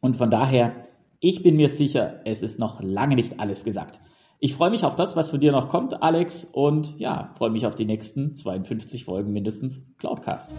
Und 0.00 0.16
von 0.16 0.30
daher, 0.30 0.86
ich 1.20 1.42
bin 1.42 1.56
mir 1.56 1.68
sicher, 1.68 2.20
es 2.24 2.42
ist 2.42 2.58
noch 2.58 2.82
lange 2.82 3.14
nicht 3.14 3.40
alles 3.40 3.64
gesagt. 3.64 4.00
Ich 4.38 4.54
freue 4.54 4.70
mich 4.70 4.84
auf 4.84 4.94
das, 4.94 5.16
was 5.16 5.30
von 5.30 5.40
dir 5.40 5.52
noch 5.52 5.70
kommt, 5.70 6.02
Alex, 6.02 6.44
und 6.44 6.98
ja, 6.98 7.32
freue 7.38 7.50
mich 7.50 7.66
auf 7.66 7.74
die 7.74 7.86
nächsten 7.86 8.34
52 8.34 9.06
Folgen 9.06 9.32
mindestens 9.32 9.86
Cloudcast. 9.96 10.54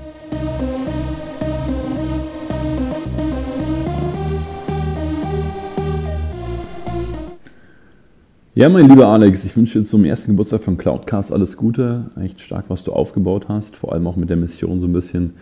Ja, 8.57 8.69
mein 8.69 8.89
lieber 8.89 9.07
Alex, 9.07 9.45
ich 9.45 9.55
wünsche 9.55 9.77
dir 9.77 9.85
zum 9.85 10.03
ersten 10.03 10.31
Geburtstag 10.31 10.63
von 10.63 10.79
Cloudcast 10.79 11.31
alles 11.31 11.57
Gute. 11.57 12.05
Echt 12.19 12.41
stark, 12.41 12.65
was 12.69 12.83
du 12.83 12.91
aufgebaut 12.91 13.45
hast. 13.49 13.75
Vor 13.75 13.93
allem 13.93 14.07
auch 14.07 14.15
mit 14.15 14.31
der 14.31 14.37
Mission, 14.37 14.79
so 14.79 14.87
ein 14.87 14.93
bisschen 14.93 15.35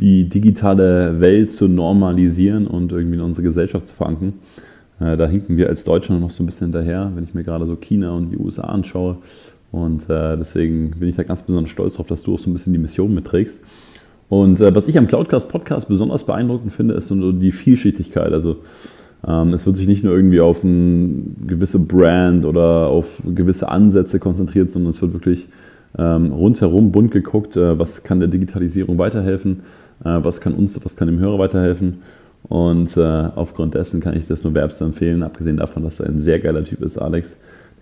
die 0.00 0.26
digitale 0.26 1.20
Welt 1.20 1.52
zu 1.52 1.68
normalisieren 1.68 2.66
und 2.66 2.90
irgendwie 2.90 3.16
in 3.16 3.20
unsere 3.20 3.42
Gesellschaft 3.42 3.88
zu 3.88 3.94
verankern. 3.94 4.32
Äh, 5.00 5.18
da 5.18 5.26
hinken 5.26 5.58
wir 5.58 5.68
als 5.68 5.84
Deutschland 5.84 6.22
noch 6.22 6.30
so 6.30 6.42
ein 6.42 6.46
bisschen 6.46 6.68
hinterher, 6.68 7.12
wenn 7.14 7.24
ich 7.24 7.34
mir 7.34 7.42
gerade 7.42 7.66
so 7.66 7.76
China 7.76 8.12
und 8.12 8.30
die 8.30 8.38
USA 8.38 8.62
anschaue. 8.62 9.18
Und 9.70 10.08
äh, 10.08 10.38
deswegen 10.38 10.92
bin 10.92 11.10
ich 11.10 11.16
da 11.16 11.24
ganz 11.24 11.42
besonders 11.42 11.70
stolz 11.70 11.92
darauf, 11.92 12.06
dass 12.06 12.22
du 12.22 12.32
auch 12.32 12.38
so 12.38 12.48
ein 12.48 12.54
bisschen 12.54 12.72
die 12.72 12.78
Mission 12.78 13.12
mitträgst. 13.12 13.60
Und 14.30 14.62
äh, 14.62 14.74
was 14.74 14.88
ich 14.88 14.96
am 14.96 15.08
Cloudcast 15.08 15.50
Podcast 15.50 15.88
besonders 15.88 16.24
beeindruckend 16.24 16.72
finde, 16.72 16.94
ist 16.94 17.08
so 17.08 17.32
die 17.32 17.52
Vielschichtigkeit. 17.52 18.32
Also 18.32 18.60
es 19.24 19.66
wird 19.66 19.76
sich 19.76 19.86
nicht 19.86 20.02
nur 20.02 20.16
irgendwie 20.16 20.40
auf 20.40 20.64
eine 20.64 21.22
gewisse 21.46 21.78
Brand 21.78 22.44
oder 22.44 22.88
auf 22.88 23.22
gewisse 23.24 23.68
Ansätze 23.68 24.18
konzentriert, 24.18 24.72
sondern 24.72 24.90
es 24.90 25.00
wird 25.00 25.12
wirklich 25.12 25.46
ähm, 25.96 26.32
rundherum 26.32 26.90
bunt 26.90 27.10
geguckt, 27.10 27.56
äh, 27.56 27.78
was 27.78 28.02
kann 28.02 28.18
der 28.18 28.28
Digitalisierung 28.28 28.98
weiterhelfen, 28.98 29.60
äh, 30.04 30.18
was 30.22 30.40
kann 30.40 30.54
uns, 30.54 30.82
was 30.84 30.96
kann 30.96 31.08
dem 31.08 31.18
Hörer 31.18 31.38
weiterhelfen. 31.38 31.98
Und 32.48 32.96
äh, 32.96 33.00
aufgrund 33.00 33.74
dessen 33.74 34.00
kann 34.00 34.16
ich 34.16 34.26
das 34.26 34.42
nur 34.42 34.54
wärmstens 34.54 34.88
empfehlen, 34.88 35.22
abgesehen 35.22 35.58
davon, 35.58 35.84
dass 35.84 35.98
du 35.98 36.04
ein 36.04 36.18
sehr 36.18 36.40
geiler 36.40 36.64
Typ 36.64 36.80
bist, 36.80 37.00
Alex, 37.00 37.36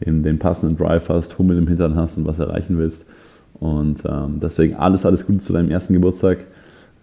den, 0.05 0.23
den 0.23 0.39
passenden 0.39 0.77
Drive 0.77 1.09
hast, 1.09 1.39
Hummel 1.39 1.59
im 1.59 1.69
Hintern 1.69 1.95
hast 1.95 2.19
und 2.19 2.27
was 2.27 2.39
erreichen 2.39 2.79
willst. 2.79 3.07
Und 3.55 4.03
ähm, 4.05 4.41
deswegen 4.43 4.75
alles, 4.75 5.07
alles 5.07 5.27
Gute 5.27 5.39
zu 5.39 5.53
deinem 5.53 5.71
ersten 5.71 5.93
Geburtstag. 5.95 6.39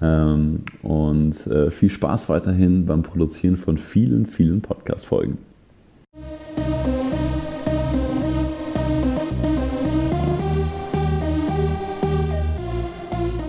Ähm, 0.01 0.63
und 0.83 1.47
äh, 1.47 1.71
viel 1.71 1.89
Spaß 1.89 2.29
weiterhin 2.29 2.85
beim 2.85 3.03
Produzieren 3.03 3.57
von 3.57 3.77
vielen, 3.77 4.25
vielen 4.25 4.61
Podcast-Folgen. 4.61 5.39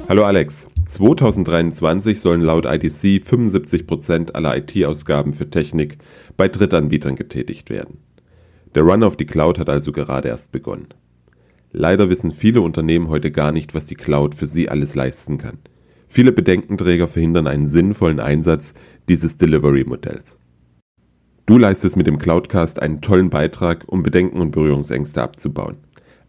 Hallo 0.08 0.24
Alex. 0.24 0.68
2023 0.86 2.18
sollen 2.18 2.40
laut 2.40 2.64
IDC 2.64 3.22
75% 3.22 4.32
aller 4.32 4.56
IT-Ausgaben 4.56 5.34
für 5.34 5.50
Technik 5.50 5.98
bei 6.38 6.48
Drittanbietern 6.48 7.14
getätigt 7.14 7.68
werden. 7.68 7.98
Der 8.74 8.84
Run 8.84 9.02
auf 9.02 9.18
die 9.18 9.26
Cloud 9.26 9.58
hat 9.58 9.68
also 9.68 9.92
gerade 9.92 10.28
erst 10.28 10.50
begonnen. 10.50 10.88
Leider 11.72 12.08
wissen 12.08 12.30
viele 12.30 12.62
Unternehmen 12.62 13.10
heute 13.10 13.30
gar 13.30 13.52
nicht, 13.52 13.74
was 13.74 13.84
die 13.84 13.96
Cloud 13.96 14.34
für 14.34 14.46
sie 14.46 14.70
alles 14.70 14.94
leisten 14.94 15.36
kann. 15.36 15.58
Viele 16.08 16.32
Bedenkenträger 16.32 17.06
verhindern 17.06 17.46
einen 17.46 17.66
sinnvollen 17.66 18.18
Einsatz 18.18 18.74
dieses 19.08 19.36
Delivery-Modells. 19.36 20.38
Du 21.44 21.58
leistest 21.58 21.96
mit 21.96 22.06
dem 22.06 22.18
Cloudcast 22.18 22.80
einen 22.80 23.00
tollen 23.00 23.30
Beitrag, 23.30 23.84
um 23.86 24.02
Bedenken 24.02 24.40
und 24.40 24.50
Berührungsängste 24.50 25.22
abzubauen. 25.22 25.76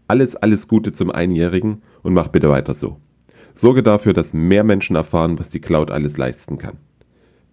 Alles, 0.08 0.36
alles 0.36 0.68
Gute 0.68 0.92
zum 0.92 1.12
Einjährigen 1.12 1.82
und 2.04 2.14
mach 2.14 2.28
bitte 2.28 2.50
weiter 2.50 2.74
so. 2.74 2.98
Sorge 3.54 3.84
dafür, 3.84 4.14
dass 4.14 4.34
mehr 4.34 4.64
Menschen 4.64 4.96
erfahren, 4.96 5.40
was 5.40 5.50
die 5.50 5.60
Cloud 5.60 5.92
alles 5.92 6.18
leisten 6.18 6.58
kann. 6.58 6.78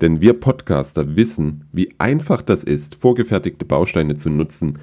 Denn 0.01 0.21
wir 0.21 0.35
Podcaster 0.35 1.17
wissen, 1.17 1.65
wie 1.73 1.95
einfach 1.99 2.43
das 2.43 2.65
ist, 2.65 2.97
vorgefertigte 2.97 3.65
Bausteine 3.65 4.15
zu 4.15 4.31
nutzen, 4.31 4.79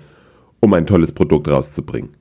um 0.59 0.73
ein 0.73 0.85
tolles 0.85 1.12
Produkt 1.12 1.47
rauszubringen. 1.47 2.12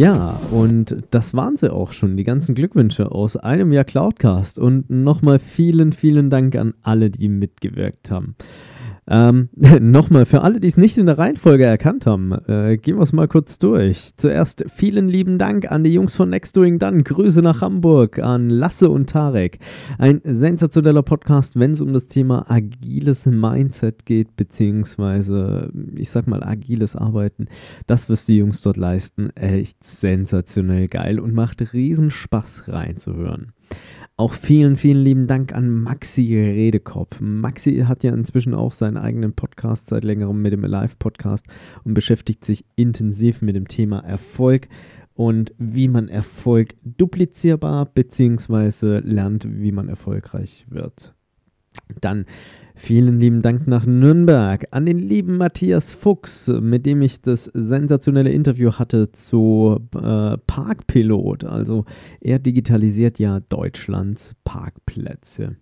Ja, 0.00 0.40
und 0.50 0.96
das 1.10 1.34
waren 1.34 1.58
sie 1.58 1.70
auch 1.70 1.92
schon, 1.92 2.16
die 2.16 2.24
ganzen 2.24 2.54
Glückwünsche 2.54 3.12
aus 3.12 3.36
einem 3.36 3.70
Jahr 3.70 3.84
Cloudcast. 3.84 4.58
Und 4.58 4.88
nochmal 4.88 5.38
vielen, 5.38 5.92
vielen 5.92 6.30
Dank 6.30 6.56
an 6.56 6.72
alle, 6.80 7.10
die 7.10 7.28
mitgewirkt 7.28 8.10
haben. 8.10 8.34
Ähm, 9.10 9.48
Nochmal, 9.80 10.24
für 10.24 10.42
alle, 10.42 10.60
die 10.60 10.68
es 10.68 10.76
nicht 10.76 10.96
in 10.96 11.06
der 11.06 11.18
Reihenfolge 11.18 11.64
erkannt 11.64 12.06
haben, 12.06 12.32
äh, 12.46 12.76
gehen 12.76 12.96
wir 12.96 13.02
es 13.02 13.12
mal 13.12 13.26
kurz 13.26 13.58
durch. 13.58 14.12
Zuerst 14.16 14.64
vielen 14.72 15.08
lieben 15.08 15.36
Dank 15.36 15.70
an 15.70 15.82
die 15.82 15.92
Jungs 15.92 16.14
von 16.14 16.30
Next 16.30 16.56
Doing 16.56 16.78
Done. 16.78 17.02
Grüße 17.02 17.42
nach 17.42 17.60
Hamburg 17.60 18.20
an 18.20 18.48
Lasse 18.48 18.88
und 18.88 19.10
Tarek. 19.10 19.58
Ein 19.98 20.20
sensationeller 20.22 21.02
Podcast, 21.02 21.58
wenn 21.58 21.72
es 21.72 21.80
um 21.80 21.92
das 21.92 22.06
Thema 22.06 22.48
agiles 22.48 23.26
Mindset 23.26 24.06
geht, 24.06 24.36
beziehungsweise, 24.36 25.72
ich 25.96 26.10
sag 26.10 26.28
mal, 26.28 26.44
agiles 26.44 26.94
Arbeiten. 26.94 27.48
Das, 27.88 28.08
was 28.08 28.26
die 28.26 28.36
Jungs 28.36 28.62
dort 28.62 28.76
leisten, 28.76 29.30
echt 29.30 29.82
sensationell 29.82 30.86
geil 30.86 31.18
und 31.18 31.34
macht 31.34 31.72
riesen 31.72 32.12
Spaß 32.12 32.68
reinzuhören. 32.68 33.52
Auch 34.20 34.34
vielen, 34.34 34.76
vielen 34.76 35.02
lieben 35.02 35.26
Dank 35.26 35.54
an 35.54 35.70
Maxi 35.82 36.36
Redekopf. 36.38 37.18
Maxi 37.20 37.84
hat 37.88 38.04
ja 38.04 38.12
inzwischen 38.12 38.52
auch 38.52 38.74
seinen 38.74 38.98
eigenen 38.98 39.32
Podcast 39.32 39.88
seit 39.88 40.04
längerem 40.04 40.42
mit 40.42 40.52
dem 40.52 40.62
Alive 40.62 40.96
Podcast 40.98 41.46
und 41.84 41.94
beschäftigt 41.94 42.44
sich 42.44 42.66
intensiv 42.76 43.40
mit 43.40 43.56
dem 43.56 43.66
Thema 43.66 44.00
Erfolg 44.00 44.68
und 45.14 45.54
wie 45.56 45.88
man 45.88 46.10
Erfolg 46.10 46.74
duplizierbar 46.84 47.86
bzw. 47.86 48.98
lernt, 48.98 49.46
wie 49.48 49.72
man 49.72 49.88
erfolgreich 49.88 50.66
wird. 50.68 51.14
Dann 52.00 52.26
Vielen 52.82 53.20
lieben 53.20 53.42
Dank 53.42 53.66
nach 53.66 53.84
Nürnberg 53.84 54.66
an 54.70 54.86
den 54.86 54.98
lieben 54.98 55.36
Matthias 55.36 55.92
Fuchs, 55.92 56.48
mit 56.48 56.86
dem 56.86 57.02
ich 57.02 57.20
das 57.20 57.44
sensationelle 57.52 58.30
Interview 58.30 58.72
hatte 58.72 59.12
zu 59.12 59.78
äh, 59.94 60.38
Parkpilot. 60.46 61.44
Also 61.44 61.84
er 62.22 62.38
digitalisiert 62.38 63.18
ja 63.18 63.40
Deutschlands 63.40 64.34
Parkplätze. 64.44 65.56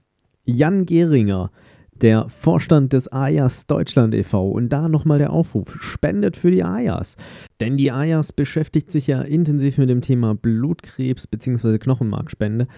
Jan 0.44 0.86
Gehringer, 0.86 1.50
der 2.00 2.28
Vorstand 2.28 2.92
des 2.92 3.12
AJAS 3.12 3.66
Deutschland 3.66 4.14
e.V. 4.14 4.48
Und 4.50 4.68
da 4.68 4.88
nochmal 4.88 5.18
der 5.18 5.32
Aufruf, 5.32 5.76
spendet 5.80 6.36
für 6.36 6.52
die 6.52 6.62
AJAS. 6.62 7.16
Denn 7.58 7.76
die 7.76 7.90
AJAS 7.90 8.32
beschäftigt 8.32 8.92
sich 8.92 9.08
ja 9.08 9.22
intensiv 9.22 9.78
mit 9.78 9.90
dem 9.90 10.02
Thema 10.02 10.36
Blutkrebs 10.36 11.26
bzw. 11.26 11.78
Knochenmarkspende 11.78 12.68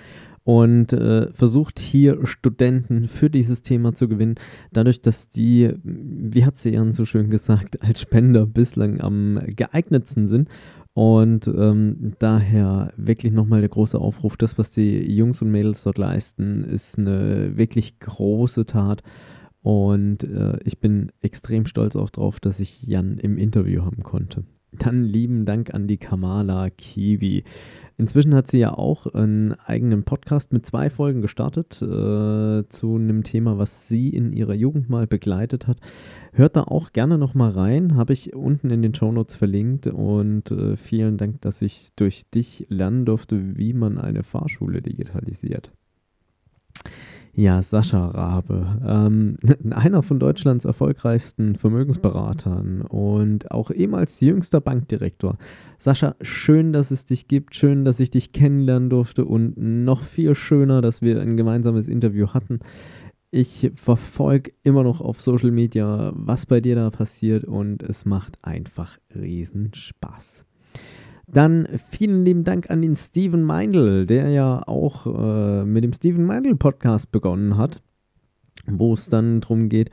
und 0.44 0.92
äh, 0.92 1.32
versucht 1.32 1.78
hier 1.78 2.26
Studenten 2.26 3.08
für 3.08 3.30
dieses 3.30 3.62
Thema 3.62 3.94
zu 3.94 4.08
gewinnen, 4.08 4.36
dadurch, 4.72 5.02
dass 5.02 5.28
die, 5.28 5.72
wie 5.82 6.44
hat 6.44 6.56
sie 6.56 6.72
Ihren 6.72 6.92
so 6.92 7.04
schön 7.04 7.30
gesagt, 7.30 7.82
als 7.84 8.00
Spender 8.00 8.46
bislang 8.46 9.00
am 9.00 9.40
geeignetsten 9.46 10.28
sind. 10.28 10.48
Und 10.92 11.46
ähm, 11.46 12.14
daher 12.18 12.92
wirklich 12.96 13.32
nochmal 13.32 13.60
der 13.60 13.68
große 13.68 13.98
Aufruf, 13.98 14.36
das, 14.36 14.58
was 14.58 14.70
die 14.70 14.98
Jungs 15.12 15.40
und 15.40 15.50
Mädels 15.50 15.84
dort 15.84 15.98
leisten, 15.98 16.64
ist 16.64 16.98
eine 16.98 17.56
wirklich 17.56 18.00
große 18.00 18.66
Tat. 18.66 19.02
Und 19.62 20.24
äh, 20.24 20.58
ich 20.64 20.80
bin 20.80 21.12
extrem 21.20 21.66
stolz 21.66 21.94
auch 21.94 22.10
drauf, 22.10 22.40
dass 22.40 22.60
ich 22.60 22.82
Jan 22.82 23.18
im 23.18 23.38
Interview 23.38 23.84
haben 23.84 24.02
konnte. 24.02 24.44
Dann 24.72 25.02
lieben 25.02 25.46
Dank 25.46 25.74
an 25.74 25.88
die 25.88 25.96
Kamala 25.96 26.70
Kiwi. 26.70 27.44
Inzwischen 27.98 28.34
hat 28.34 28.48
sie 28.48 28.58
ja 28.58 28.72
auch 28.72 29.06
einen 29.06 29.52
eigenen 29.52 30.04
Podcast 30.04 30.52
mit 30.52 30.64
zwei 30.64 30.88
Folgen 30.88 31.20
gestartet 31.20 31.82
äh, 31.82 32.66
zu 32.68 32.94
einem 32.94 33.24
Thema, 33.24 33.58
was 33.58 33.88
sie 33.88 34.08
in 34.08 34.32
ihrer 34.32 34.54
Jugend 34.54 34.88
mal 34.88 35.06
begleitet 35.06 35.66
hat. 35.66 35.78
Hört 36.32 36.56
da 36.56 36.62
auch 36.62 36.92
gerne 36.92 37.18
nochmal 37.18 37.50
rein, 37.50 37.96
habe 37.96 38.12
ich 38.12 38.34
unten 38.34 38.70
in 38.70 38.80
den 38.80 38.94
Shownotes 38.94 39.34
verlinkt 39.34 39.86
und 39.86 40.50
äh, 40.50 40.76
vielen 40.76 41.18
Dank, 41.18 41.42
dass 41.42 41.60
ich 41.60 41.90
durch 41.96 42.30
dich 42.30 42.66
lernen 42.70 43.04
durfte, 43.04 43.58
wie 43.58 43.74
man 43.74 43.98
eine 43.98 44.22
Fahrschule 44.22 44.80
digitalisiert. 44.80 45.70
Ja, 47.34 47.62
Sascha 47.62 48.08
Rabe, 48.08 48.80
ähm, 48.86 49.36
einer 49.70 50.02
von 50.02 50.18
Deutschlands 50.18 50.64
erfolgreichsten 50.64 51.54
Vermögensberatern 51.54 52.82
und 52.82 53.50
auch 53.50 53.70
ehemals 53.70 54.20
jüngster 54.20 54.60
Bankdirektor. 54.60 55.38
Sascha, 55.78 56.16
schön, 56.20 56.72
dass 56.72 56.90
es 56.90 57.06
dich 57.06 57.28
gibt, 57.28 57.54
schön, 57.54 57.84
dass 57.84 58.00
ich 58.00 58.10
dich 58.10 58.32
kennenlernen 58.32 58.90
durfte 58.90 59.24
und 59.24 59.56
noch 59.56 60.02
viel 60.02 60.34
schöner, 60.34 60.82
dass 60.82 61.02
wir 61.02 61.20
ein 61.20 61.36
gemeinsames 61.36 61.86
Interview 61.86 62.28
hatten. 62.28 62.60
Ich 63.30 63.70
verfolge 63.76 64.52
immer 64.64 64.82
noch 64.82 65.00
auf 65.00 65.20
Social 65.20 65.52
Media, 65.52 66.12
was 66.16 66.46
bei 66.46 66.60
dir 66.60 66.74
da 66.74 66.90
passiert 66.90 67.44
und 67.44 67.82
es 67.84 68.04
macht 68.04 68.38
einfach 68.42 68.98
riesen 69.14 69.72
Spaß. 69.72 70.44
Dann 71.32 71.68
vielen 71.90 72.24
lieben 72.24 72.44
Dank 72.44 72.70
an 72.70 72.82
den 72.82 72.96
Steven 72.96 73.42
Meindl, 73.42 74.06
der 74.06 74.30
ja 74.30 74.62
auch 74.66 75.06
äh, 75.06 75.64
mit 75.64 75.84
dem 75.84 75.92
Steven 75.92 76.24
Meindl 76.24 76.56
Podcast 76.56 77.12
begonnen 77.12 77.56
hat, 77.56 77.82
wo 78.66 78.94
es 78.94 79.08
dann 79.08 79.40
darum 79.40 79.68
geht, 79.68 79.90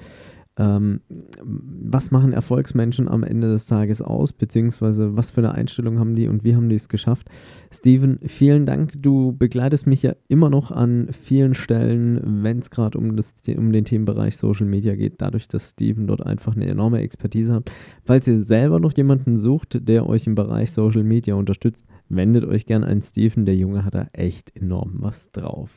ähm, 0.58 1.02
was 1.44 2.10
machen 2.10 2.34
Erfolgsmenschen 2.34 3.08
am 3.08 3.24
Ende 3.24 3.50
des 3.50 3.68
Tages 3.68 4.02
aus, 4.02 4.34
beziehungsweise 4.34 5.16
was 5.16 5.32
für 5.32 5.42
eine 5.42 5.54
Einstellung 5.54 6.00
haben 6.00 6.16
die 6.16 6.28
und 6.28 6.44
wie 6.44 6.56
haben 6.56 6.70
die 6.70 6.76
es 6.76 6.90
geschafft. 6.90 7.30
Steven, 7.72 8.20
vielen 8.26 8.66
Dank. 8.66 8.94
Du 8.98 9.36
begleitest 9.38 9.86
mich 9.86 10.02
ja 10.02 10.16
immer 10.28 10.50
noch 10.50 10.72
an 10.72 11.10
vielen 11.12 11.54
Stellen, 11.54 12.44
wenn 12.44 12.60
es 12.60 12.72
gerade 12.72 12.98
um, 12.98 13.16
um 13.58 13.72
den 13.72 13.86
Themenbereich 13.86 14.38
Social 14.38 14.66
Media 14.66 14.96
geht, 14.96 15.22
dadurch, 15.22 15.48
dass 15.48 15.72
Steven 15.72 16.08
dort 16.08 16.26
einfach 16.26 16.56
eine 16.56 16.68
enorme 16.68 17.02
Expertise 17.02 17.54
hat. 17.54 17.72
Falls 18.04 18.28
ihr 18.28 18.44
selber 18.44 18.80
noch 18.80 18.96
jemanden 18.98 19.38
sucht, 19.38 19.88
der 19.88 20.08
euch 20.10 20.26
im 20.26 20.36
Bereich 20.36 20.72
Social 20.72 21.04
Media 21.04 21.36
unterstützt, 21.36 21.86
wendet 22.10 22.46
euch 22.46 22.66
gerne 22.66 22.88
an 22.88 23.02
Steven. 23.02 23.46
Der 23.46 23.56
Junge 23.56 23.86
hat 23.86 23.94
da 23.94 24.08
echt 24.14 24.56
enorm 24.56 24.96
was 25.00 25.32
drauf. 25.32 25.70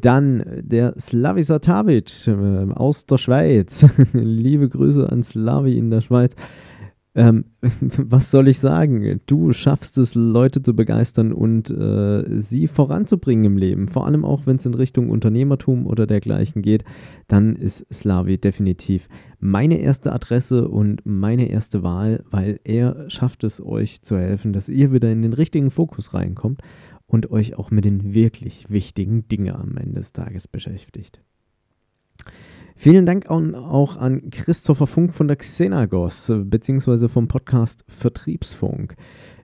Dann 0.00 0.44
der 0.62 0.94
Slavi 0.98 1.44
Tavic 1.44 2.26
äh, 2.26 2.72
aus 2.72 3.06
der 3.06 3.18
Schweiz. 3.18 3.86
Liebe 4.12 4.68
Grüße 4.68 5.10
an 5.10 5.22
Slavi 5.22 5.78
in 5.78 5.90
der 5.90 6.00
Schweiz. 6.00 6.34
Ähm, 7.16 7.44
was 7.80 8.30
soll 8.30 8.48
ich 8.48 8.58
sagen? 8.58 9.20
Du 9.26 9.52
schaffst 9.52 9.98
es, 9.98 10.14
Leute 10.14 10.62
zu 10.62 10.74
begeistern 10.74 11.32
und 11.32 11.70
äh, 11.70 12.40
sie 12.40 12.66
voranzubringen 12.66 13.44
im 13.44 13.56
Leben. 13.56 13.88
Vor 13.88 14.06
allem 14.06 14.24
auch, 14.24 14.46
wenn 14.46 14.56
es 14.56 14.66
in 14.66 14.74
Richtung 14.74 15.10
Unternehmertum 15.10 15.86
oder 15.86 16.06
dergleichen 16.06 16.60
geht, 16.60 16.84
dann 17.28 17.54
ist 17.54 17.86
Slavi 17.92 18.38
definitiv 18.38 19.08
meine 19.38 19.78
erste 19.78 20.12
Adresse 20.12 20.68
und 20.68 21.02
meine 21.04 21.48
erste 21.48 21.82
Wahl, 21.82 22.24
weil 22.30 22.58
er 22.64 23.08
schafft 23.08 23.44
es, 23.44 23.64
euch 23.64 24.02
zu 24.02 24.18
helfen, 24.18 24.52
dass 24.52 24.68
ihr 24.68 24.92
wieder 24.92 25.12
in 25.12 25.22
den 25.22 25.34
richtigen 25.34 25.70
Fokus 25.70 26.14
reinkommt 26.14 26.62
und 27.06 27.30
euch 27.30 27.54
auch 27.56 27.70
mit 27.70 27.84
den 27.84 28.14
wirklich 28.14 28.70
wichtigen 28.70 29.28
Dingen 29.28 29.54
am 29.54 29.76
Ende 29.76 30.00
des 30.00 30.12
Tages 30.12 30.48
beschäftigt. 30.48 31.20
Vielen 32.76 33.06
Dank 33.06 33.30
auch 33.30 33.96
an 33.96 34.30
Christopher 34.30 34.86
Funk 34.86 35.14
von 35.14 35.28
der 35.28 35.36
Xenagos, 35.36 36.30
beziehungsweise 36.44 37.08
vom 37.08 37.28
Podcast 37.28 37.84
Vertriebsfunk. 37.88 38.96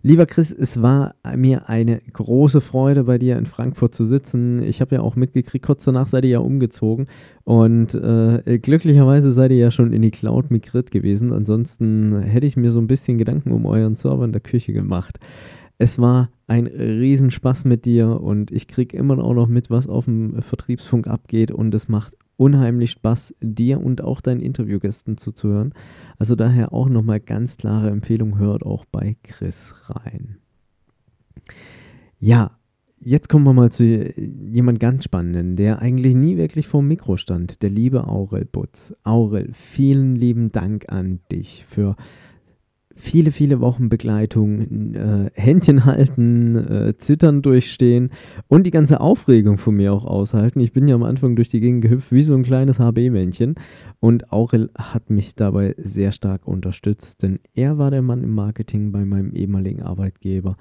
Lieber 0.03 0.27
Chris, 0.27 0.51
es 0.51 0.83
war 0.83 1.15
mir 1.37 1.69
eine 1.69 2.01
große 2.13 2.61
Freude, 2.61 3.05
bei 3.05 3.19
dir 3.19 3.37
in 3.39 3.47
Frankfurt 3.47 3.95
zu 3.95 4.05
sitzen. 4.05 4.63
Ich 4.63 4.81
habe 4.81 4.97
ja 4.97 5.03
auch 5.03 5.15
mitgekriegt, 5.15 5.65
kurz 5.65 5.85
danach 5.85 6.07
seid 6.09 6.25
ihr 6.25 6.31
ja 6.31 6.39
umgezogen 6.39 7.07
und 7.45 7.95
äh, 7.95 8.59
glücklicherweise 8.59 9.31
seid 9.31 9.53
ihr 9.53 9.59
ja 9.59 9.71
schon 9.71 9.93
in 9.93 10.03
die 10.03 10.11
Cloud 10.11 10.51
migriert 10.51 10.91
gewesen. 10.91 11.33
Ansonsten 11.33 12.21
hätte 12.23 12.47
ich 12.47 12.57
mir 12.57 12.71
so 12.71 12.81
ein 12.81 12.87
bisschen 12.87 13.19
Gedanken 13.19 13.53
um 13.53 13.67
euren 13.67 13.95
Server 13.95 14.25
in 14.25 14.33
der 14.33 14.41
Küche 14.41 14.73
gemacht. 14.73 15.19
Es 15.81 15.99
war 15.99 16.29
ein 16.47 16.67
Riesenspaß 16.67 17.65
mit 17.65 17.87
dir 17.87 18.21
und 18.21 18.51
ich 18.51 18.69
kriege 18.69 18.95
immer 18.99 19.19
auch 19.19 19.33
noch 19.33 19.49
mit, 19.49 19.71
was 19.71 19.89
auf 19.89 20.05
dem 20.05 20.43
Vertriebsfunk 20.43 21.07
abgeht 21.07 21.51
und 21.51 21.75
es 21.75 21.89
macht 21.89 22.15
unheimlich 22.37 22.91
Spaß, 22.91 23.35
dir 23.41 23.81
und 23.83 24.03
auch 24.03 24.21
deinen 24.21 24.43
Interviewgästen 24.43 25.17
zuzuhören. 25.17 25.73
Also 26.19 26.37
daher 26.37 26.75
auch 26.75 26.91
nochmal 26.91 27.19
ganz 27.19 27.57
klare 27.57 27.89
Empfehlung, 27.89 28.37
hört 28.37 28.63
auch 28.63 28.85
bei 28.85 29.17
Chris 29.23 29.75
rein. 29.89 30.37
Ja, 32.19 32.59
jetzt 33.01 33.31
kommen 33.31 33.47
wir 33.47 33.55
mal 33.55 33.73
zu 33.73 33.83
jemand 33.83 34.81
ganz 34.81 35.05
Spannenden, 35.05 35.57
der 35.57 35.79
eigentlich 35.79 36.15
nie 36.15 36.37
wirklich 36.37 36.69
vor 36.69 36.83
dem 36.83 36.89
Mikro 36.89 37.17
stand, 37.17 37.63
der 37.63 37.71
liebe 37.71 38.07
Aurel 38.07 38.45
Butz. 38.45 38.95
Aurel, 39.03 39.49
vielen 39.55 40.15
lieben 40.15 40.53
Dank 40.53 40.93
an 40.93 41.21
dich 41.33 41.65
für 41.67 41.97
viele, 43.01 43.33
viele 43.33 43.61
Wochen 43.61 43.89
Begleitung, 43.89 44.95
äh, 44.95 45.31
Händchen 45.35 45.85
halten, 45.85 46.57
äh, 46.57 46.97
Zittern 46.97 47.43
durchstehen 47.43 48.11
und 48.49 48.67
die 48.67 48.71
ganze 48.71 49.01
Aufregung 49.01 49.59
von 49.59 49.75
mir 49.75 49.93
auch 49.93 50.05
aushalten. 50.05 50.61
Ich 50.61 50.73
bin 50.73 50.87
ja 50.87 50.95
am 50.95 51.03
Anfang 51.03 51.37
durch 51.37 51.49
die 51.49 51.61
Gegend 51.61 51.83
gehüpft 51.83 52.13
wie 52.13 52.23
so 52.23 52.35
ein 52.35 52.43
kleines 52.43 52.79
HB-Männchen 52.79 53.55
und 53.99 54.33
Aurel 54.33 54.71
hat 54.77 55.11
mich 55.11 55.35
dabei 55.35 55.75
sehr 55.79 56.13
stark 56.13 56.47
unterstützt, 56.47 57.23
denn 57.23 57.41
er 57.55 57.79
war 57.79 57.91
der 57.91 58.03
Mann 58.03 58.23
im 58.23 58.35
Marketing 58.35 58.93
bei 58.93 59.05
meinem 59.05 59.35
ehemaligen 59.35 59.83
Arbeitgeber, 59.83 60.57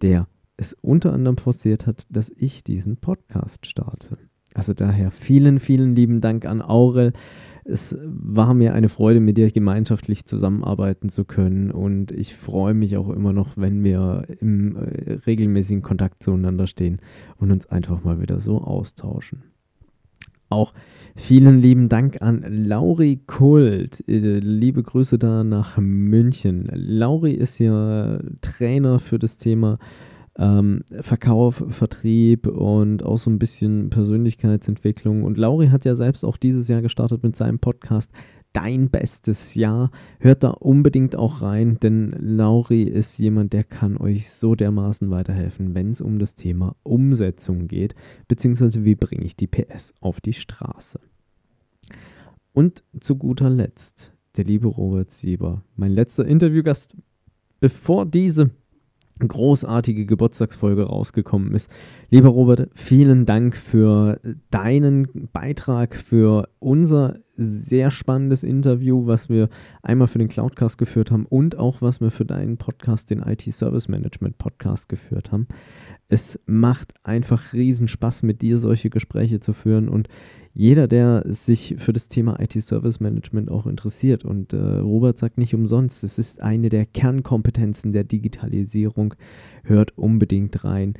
der 0.00 0.26
es 0.56 0.74
unter 0.80 1.12
anderem 1.12 1.36
forciert 1.36 1.86
hat, 1.86 2.06
dass 2.10 2.30
ich 2.36 2.64
diesen 2.64 2.96
Podcast 2.96 3.66
starte. 3.66 4.18
Also 4.54 4.74
daher 4.74 5.10
vielen, 5.10 5.60
vielen 5.60 5.94
lieben 5.94 6.20
Dank 6.20 6.44
an 6.44 6.62
Aurel 6.62 7.12
Es 7.64 7.96
war 8.04 8.54
mir 8.54 8.74
eine 8.74 8.88
Freude, 8.88 9.20
mit 9.20 9.36
dir 9.36 9.50
gemeinschaftlich 9.50 10.26
zusammenarbeiten 10.26 11.08
zu 11.08 11.24
können 11.24 11.70
und 11.70 12.10
ich 12.10 12.34
freue 12.34 12.74
mich 12.74 12.96
auch 12.96 13.08
immer 13.08 13.32
noch, 13.32 13.56
wenn 13.56 13.84
wir 13.84 14.24
im 14.40 14.76
äh, 14.76 15.12
regelmäßigen 15.26 15.82
Kontakt 15.82 16.22
zueinander 16.22 16.66
stehen 16.66 17.00
und 17.36 17.52
uns 17.52 17.66
einfach 17.66 18.02
mal 18.02 18.20
wieder 18.20 18.40
so 18.40 18.58
austauschen. 18.58 19.44
Auch 20.48 20.74
vielen 21.16 21.60
lieben 21.60 21.88
Dank 21.88 22.20
an 22.20 22.44
Lauri 22.46 23.20
Kult. 23.26 24.06
Äh, 24.06 24.38
liebe 24.40 24.82
Grüße 24.82 25.18
da 25.18 25.44
nach 25.44 25.78
München. 25.78 26.68
Lauri 26.74 27.32
ist 27.32 27.58
ja 27.58 28.18
Trainer 28.42 28.98
für 28.98 29.18
das 29.18 29.38
Thema 29.38 29.78
ähm, 30.38 30.84
Verkauf, 31.00 31.64
Vertrieb 31.68 32.46
und 32.46 33.02
auch 33.02 33.18
so 33.18 33.30
ein 33.30 33.38
bisschen 33.38 33.90
Persönlichkeitsentwicklung. 33.90 35.24
Und 35.24 35.36
Lauri 35.36 35.68
hat 35.68 35.84
ja 35.84 35.94
selbst 35.94 36.24
auch 36.24 36.36
dieses 36.36 36.68
Jahr 36.68 36.82
gestartet 36.82 37.22
mit 37.22 37.36
seinem 37.36 37.58
Podcast 37.58 38.10
Dein 38.52 38.90
bestes 38.90 39.54
Jahr. 39.54 39.90
Hört 40.18 40.44
da 40.44 40.50
unbedingt 40.50 41.16
auch 41.16 41.40
rein, 41.40 41.78
denn 41.80 42.14
Lauri 42.18 42.82
ist 42.82 43.18
jemand, 43.18 43.54
der 43.54 43.64
kann 43.64 43.96
euch 43.96 44.30
so 44.30 44.54
dermaßen 44.54 45.10
weiterhelfen, 45.10 45.74
wenn 45.74 45.92
es 45.92 46.02
um 46.02 46.18
das 46.18 46.34
Thema 46.34 46.76
Umsetzung 46.82 47.66
geht, 47.66 47.94
beziehungsweise 48.28 48.84
wie 48.84 48.94
bringe 48.94 49.24
ich 49.24 49.36
die 49.36 49.46
PS 49.46 49.94
auf 50.00 50.20
die 50.20 50.34
Straße. 50.34 51.00
Und 52.52 52.84
zu 53.00 53.16
guter 53.16 53.48
Letzt 53.48 54.12
der 54.36 54.44
liebe 54.44 54.68
Robert 54.68 55.12
Sieber, 55.12 55.62
mein 55.76 55.92
letzter 55.92 56.26
Interviewgast, 56.26 56.96
bevor 57.60 58.06
diese 58.06 58.50
großartige 59.18 60.06
Geburtstagsfolge 60.06 60.84
rausgekommen 60.84 61.54
ist. 61.54 61.70
Lieber 62.10 62.28
Robert, 62.28 62.68
vielen 62.74 63.26
Dank 63.26 63.56
für 63.56 64.20
deinen 64.50 65.28
Beitrag, 65.32 65.96
für 65.96 66.48
unser 66.58 67.18
sehr 67.36 67.90
spannendes 67.90 68.42
Interview, 68.42 69.06
was 69.06 69.28
wir 69.28 69.48
einmal 69.82 70.08
für 70.08 70.18
den 70.18 70.28
Cloudcast 70.28 70.78
geführt 70.78 71.10
haben 71.10 71.26
und 71.26 71.58
auch 71.58 71.80
was 71.80 72.00
wir 72.00 72.10
für 72.10 72.24
deinen 72.24 72.56
Podcast, 72.56 73.10
den 73.10 73.20
IT 73.20 73.42
Service 73.52 73.88
Management 73.88 74.38
Podcast 74.38 74.88
geführt 74.88 75.32
haben. 75.32 75.46
Es 76.08 76.38
macht 76.46 76.92
einfach 77.04 77.52
riesen 77.52 77.88
Spaß, 77.88 78.22
mit 78.22 78.42
dir 78.42 78.58
solche 78.58 78.90
Gespräche 78.90 79.40
zu 79.40 79.54
führen 79.54 79.88
und 79.88 80.08
jeder, 80.54 80.86
der 80.86 81.24
sich 81.26 81.76
für 81.78 81.92
das 81.92 82.08
Thema 82.08 82.38
IT-Service 82.38 83.00
Management 83.00 83.50
auch 83.50 83.66
interessiert, 83.66 84.24
und 84.24 84.52
äh, 84.52 84.56
Robert 84.56 85.18
sagt 85.18 85.38
nicht 85.38 85.54
umsonst, 85.54 86.04
es 86.04 86.18
ist 86.18 86.40
eine 86.40 86.68
der 86.68 86.84
Kernkompetenzen 86.84 87.92
der 87.92 88.04
Digitalisierung, 88.04 89.14
hört 89.64 89.96
unbedingt 89.96 90.64
rein, 90.64 90.94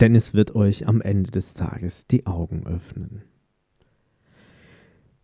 denn 0.00 0.14
es 0.14 0.34
wird 0.34 0.54
euch 0.54 0.86
am 0.86 1.00
Ende 1.00 1.30
des 1.30 1.54
Tages 1.54 2.06
die 2.06 2.26
Augen 2.26 2.66
öffnen. 2.66 3.22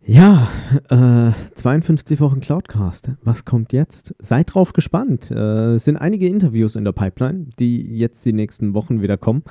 Ja, 0.05 0.49
äh, 0.89 1.31
52 1.55 2.19
Wochen 2.19 2.39
Cloudcast. 2.39 3.11
Was 3.23 3.45
kommt 3.45 3.73
jetzt? 3.73 4.15
Seid 4.19 4.53
drauf 4.53 4.73
gespannt. 4.73 5.29
Äh, 5.29 5.75
es 5.75 5.85
sind 5.85 5.97
einige 5.97 6.27
Interviews 6.27 6.75
in 6.75 6.83
der 6.83 6.93
Pipeline, 6.93 7.47
die 7.59 7.81
jetzt 7.97 8.25
die 8.25 8.33
nächsten 8.33 8.73
Wochen 8.73 9.01
wieder 9.01 9.17
kommen. 9.17 9.43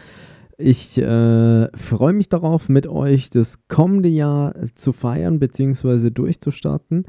Ich 0.60 0.98
äh, 0.98 1.68
freue 1.76 2.12
mich 2.12 2.28
darauf, 2.28 2.68
mit 2.68 2.88
euch 2.88 3.30
das 3.30 3.68
kommende 3.68 4.08
Jahr 4.08 4.56
zu 4.74 4.92
feiern 4.92 5.38
bzw. 5.38 6.10
durchzustarten. 6.10 7.04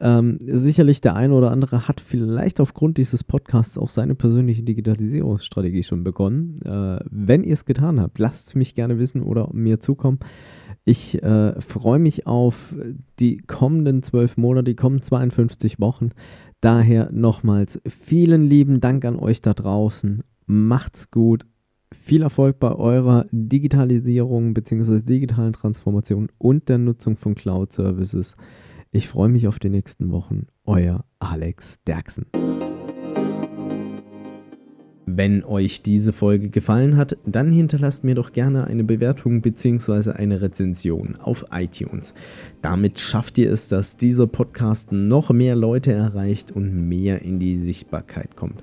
Ähm, 0.00 0.38
sicherlich 0.40 1.02
der 1.02 1.14
eine 1.14 1.34
oder 1.34 1.50
andere 1.50 1.86
hat 1.86 2.00
vielleicht 2.00 2.60
aufgrund 2.60 2.96
dieses 2.96 3.24
Podcasts 3.24 3.76
auch 3.76 3.90
seine 3.90 4.14
persönliche 4.14 4.62
Digitalisierungsstrategie 4.62 5.82
schon 5.82 6.02
begonnen. 6.02 6.62
Äh, 6.64 7.00
wenn 7.10 7.44
ihr 7.44 7.52
es 7.52 7.66
getan 7.66 8.00
habt, 8.00 8.18
lasst 8.18 8.48
es 8.48 8.54
mich 8.54 8.74
gerne 8.74 8.98
wissen 8.98 9.22
oder 9.22 9.50
mir 9.52 9.80
zukommen. 9.80 10.20
Ich 10.86 11.22
äh, 11.22 11.60
freue 11.60 11.98
mich 11.98 12.26
auf 12.26 12.74
die 13.18 13.36
kommenden 13.36 14.02
zwölf 14.02 14.38
Monate, 14.38 14.70
die 14.70 14.76
kommenden 14.76 15.04
52 15.04 15.78
Wochen. 15.78 16.10
Daher 16.62 17.10
nochmals 17.12 17.82
vielen 17.86 18.48
lieben 18.48 18.80
Dank 18.80 19.04
an 19.04 19.18
euch 19.18 19.42
da 19.42 19.52
draußen. 19.52 20.22
Macht's 20.46 21.10
gut 21.10 21.44
viel 21.92 22.22
Erfolg 22.22 22.58
bei 22.58 22.74
eurer 22.74 23.26
Digitalisierung 23.30 24.54
bzw. 24.54 25.00
digitalen 25.00 25.52
Transformation 25.52 26.28
und 26.38 26.68
der 26.68 26.78
Nutzung 26.78 27.16
von 27.16 27.34
Cloud 27.34 27.72
Services. 27.72 28.36
Ich 28.90 29.08
freue 29.08 29.28
mich 29.28 29.46
auf 29.48 29.58
die 29.58 29.70
nächsten 29.70 30.10
Wochen. 30.10 30.46
Euer 30.64 31.04
Alex 31.18 31.78
Derksen. 31.86 32.26
Wenn 35.10 35.42
euch 35.42 35.82
diese 35.82 36.12
Folge 36.12 36.48
gefallen 36.48 36.96
hat, 36.96 37.16
dann 37.26 37.50
hinterlasst 37.50 38.04
mir 38.04 38.14
doch 38.14 38.32
gerne 38.32 38.66
eine 38.66 38.84
Bewertung 38.84 39.40
bzw. 39.40 40.12
eine 40.12 40.42
Rezension 40.42 41.16
auf 41.16 41.46
iTunes. 41.50 42.14
Damit 42.62 42.98
schafft 42.98 43.38
ihr 43.38 43.50
es, 43.50 43.68
dass 43.68 43.96
dieser 43.96 44.26
Podcast 44.26 44.92
noch 44.92 45.30
mehr 45.30 45.56
Leute 45.56 45.92
erreicht 45.92 46.52
und 46.52 46.88
mehr 46.88 47.22
in 47.22 47.38
die 47.38 47.56
Sichtbarkeit 47.56 48.36
kommt. 48.36 48.62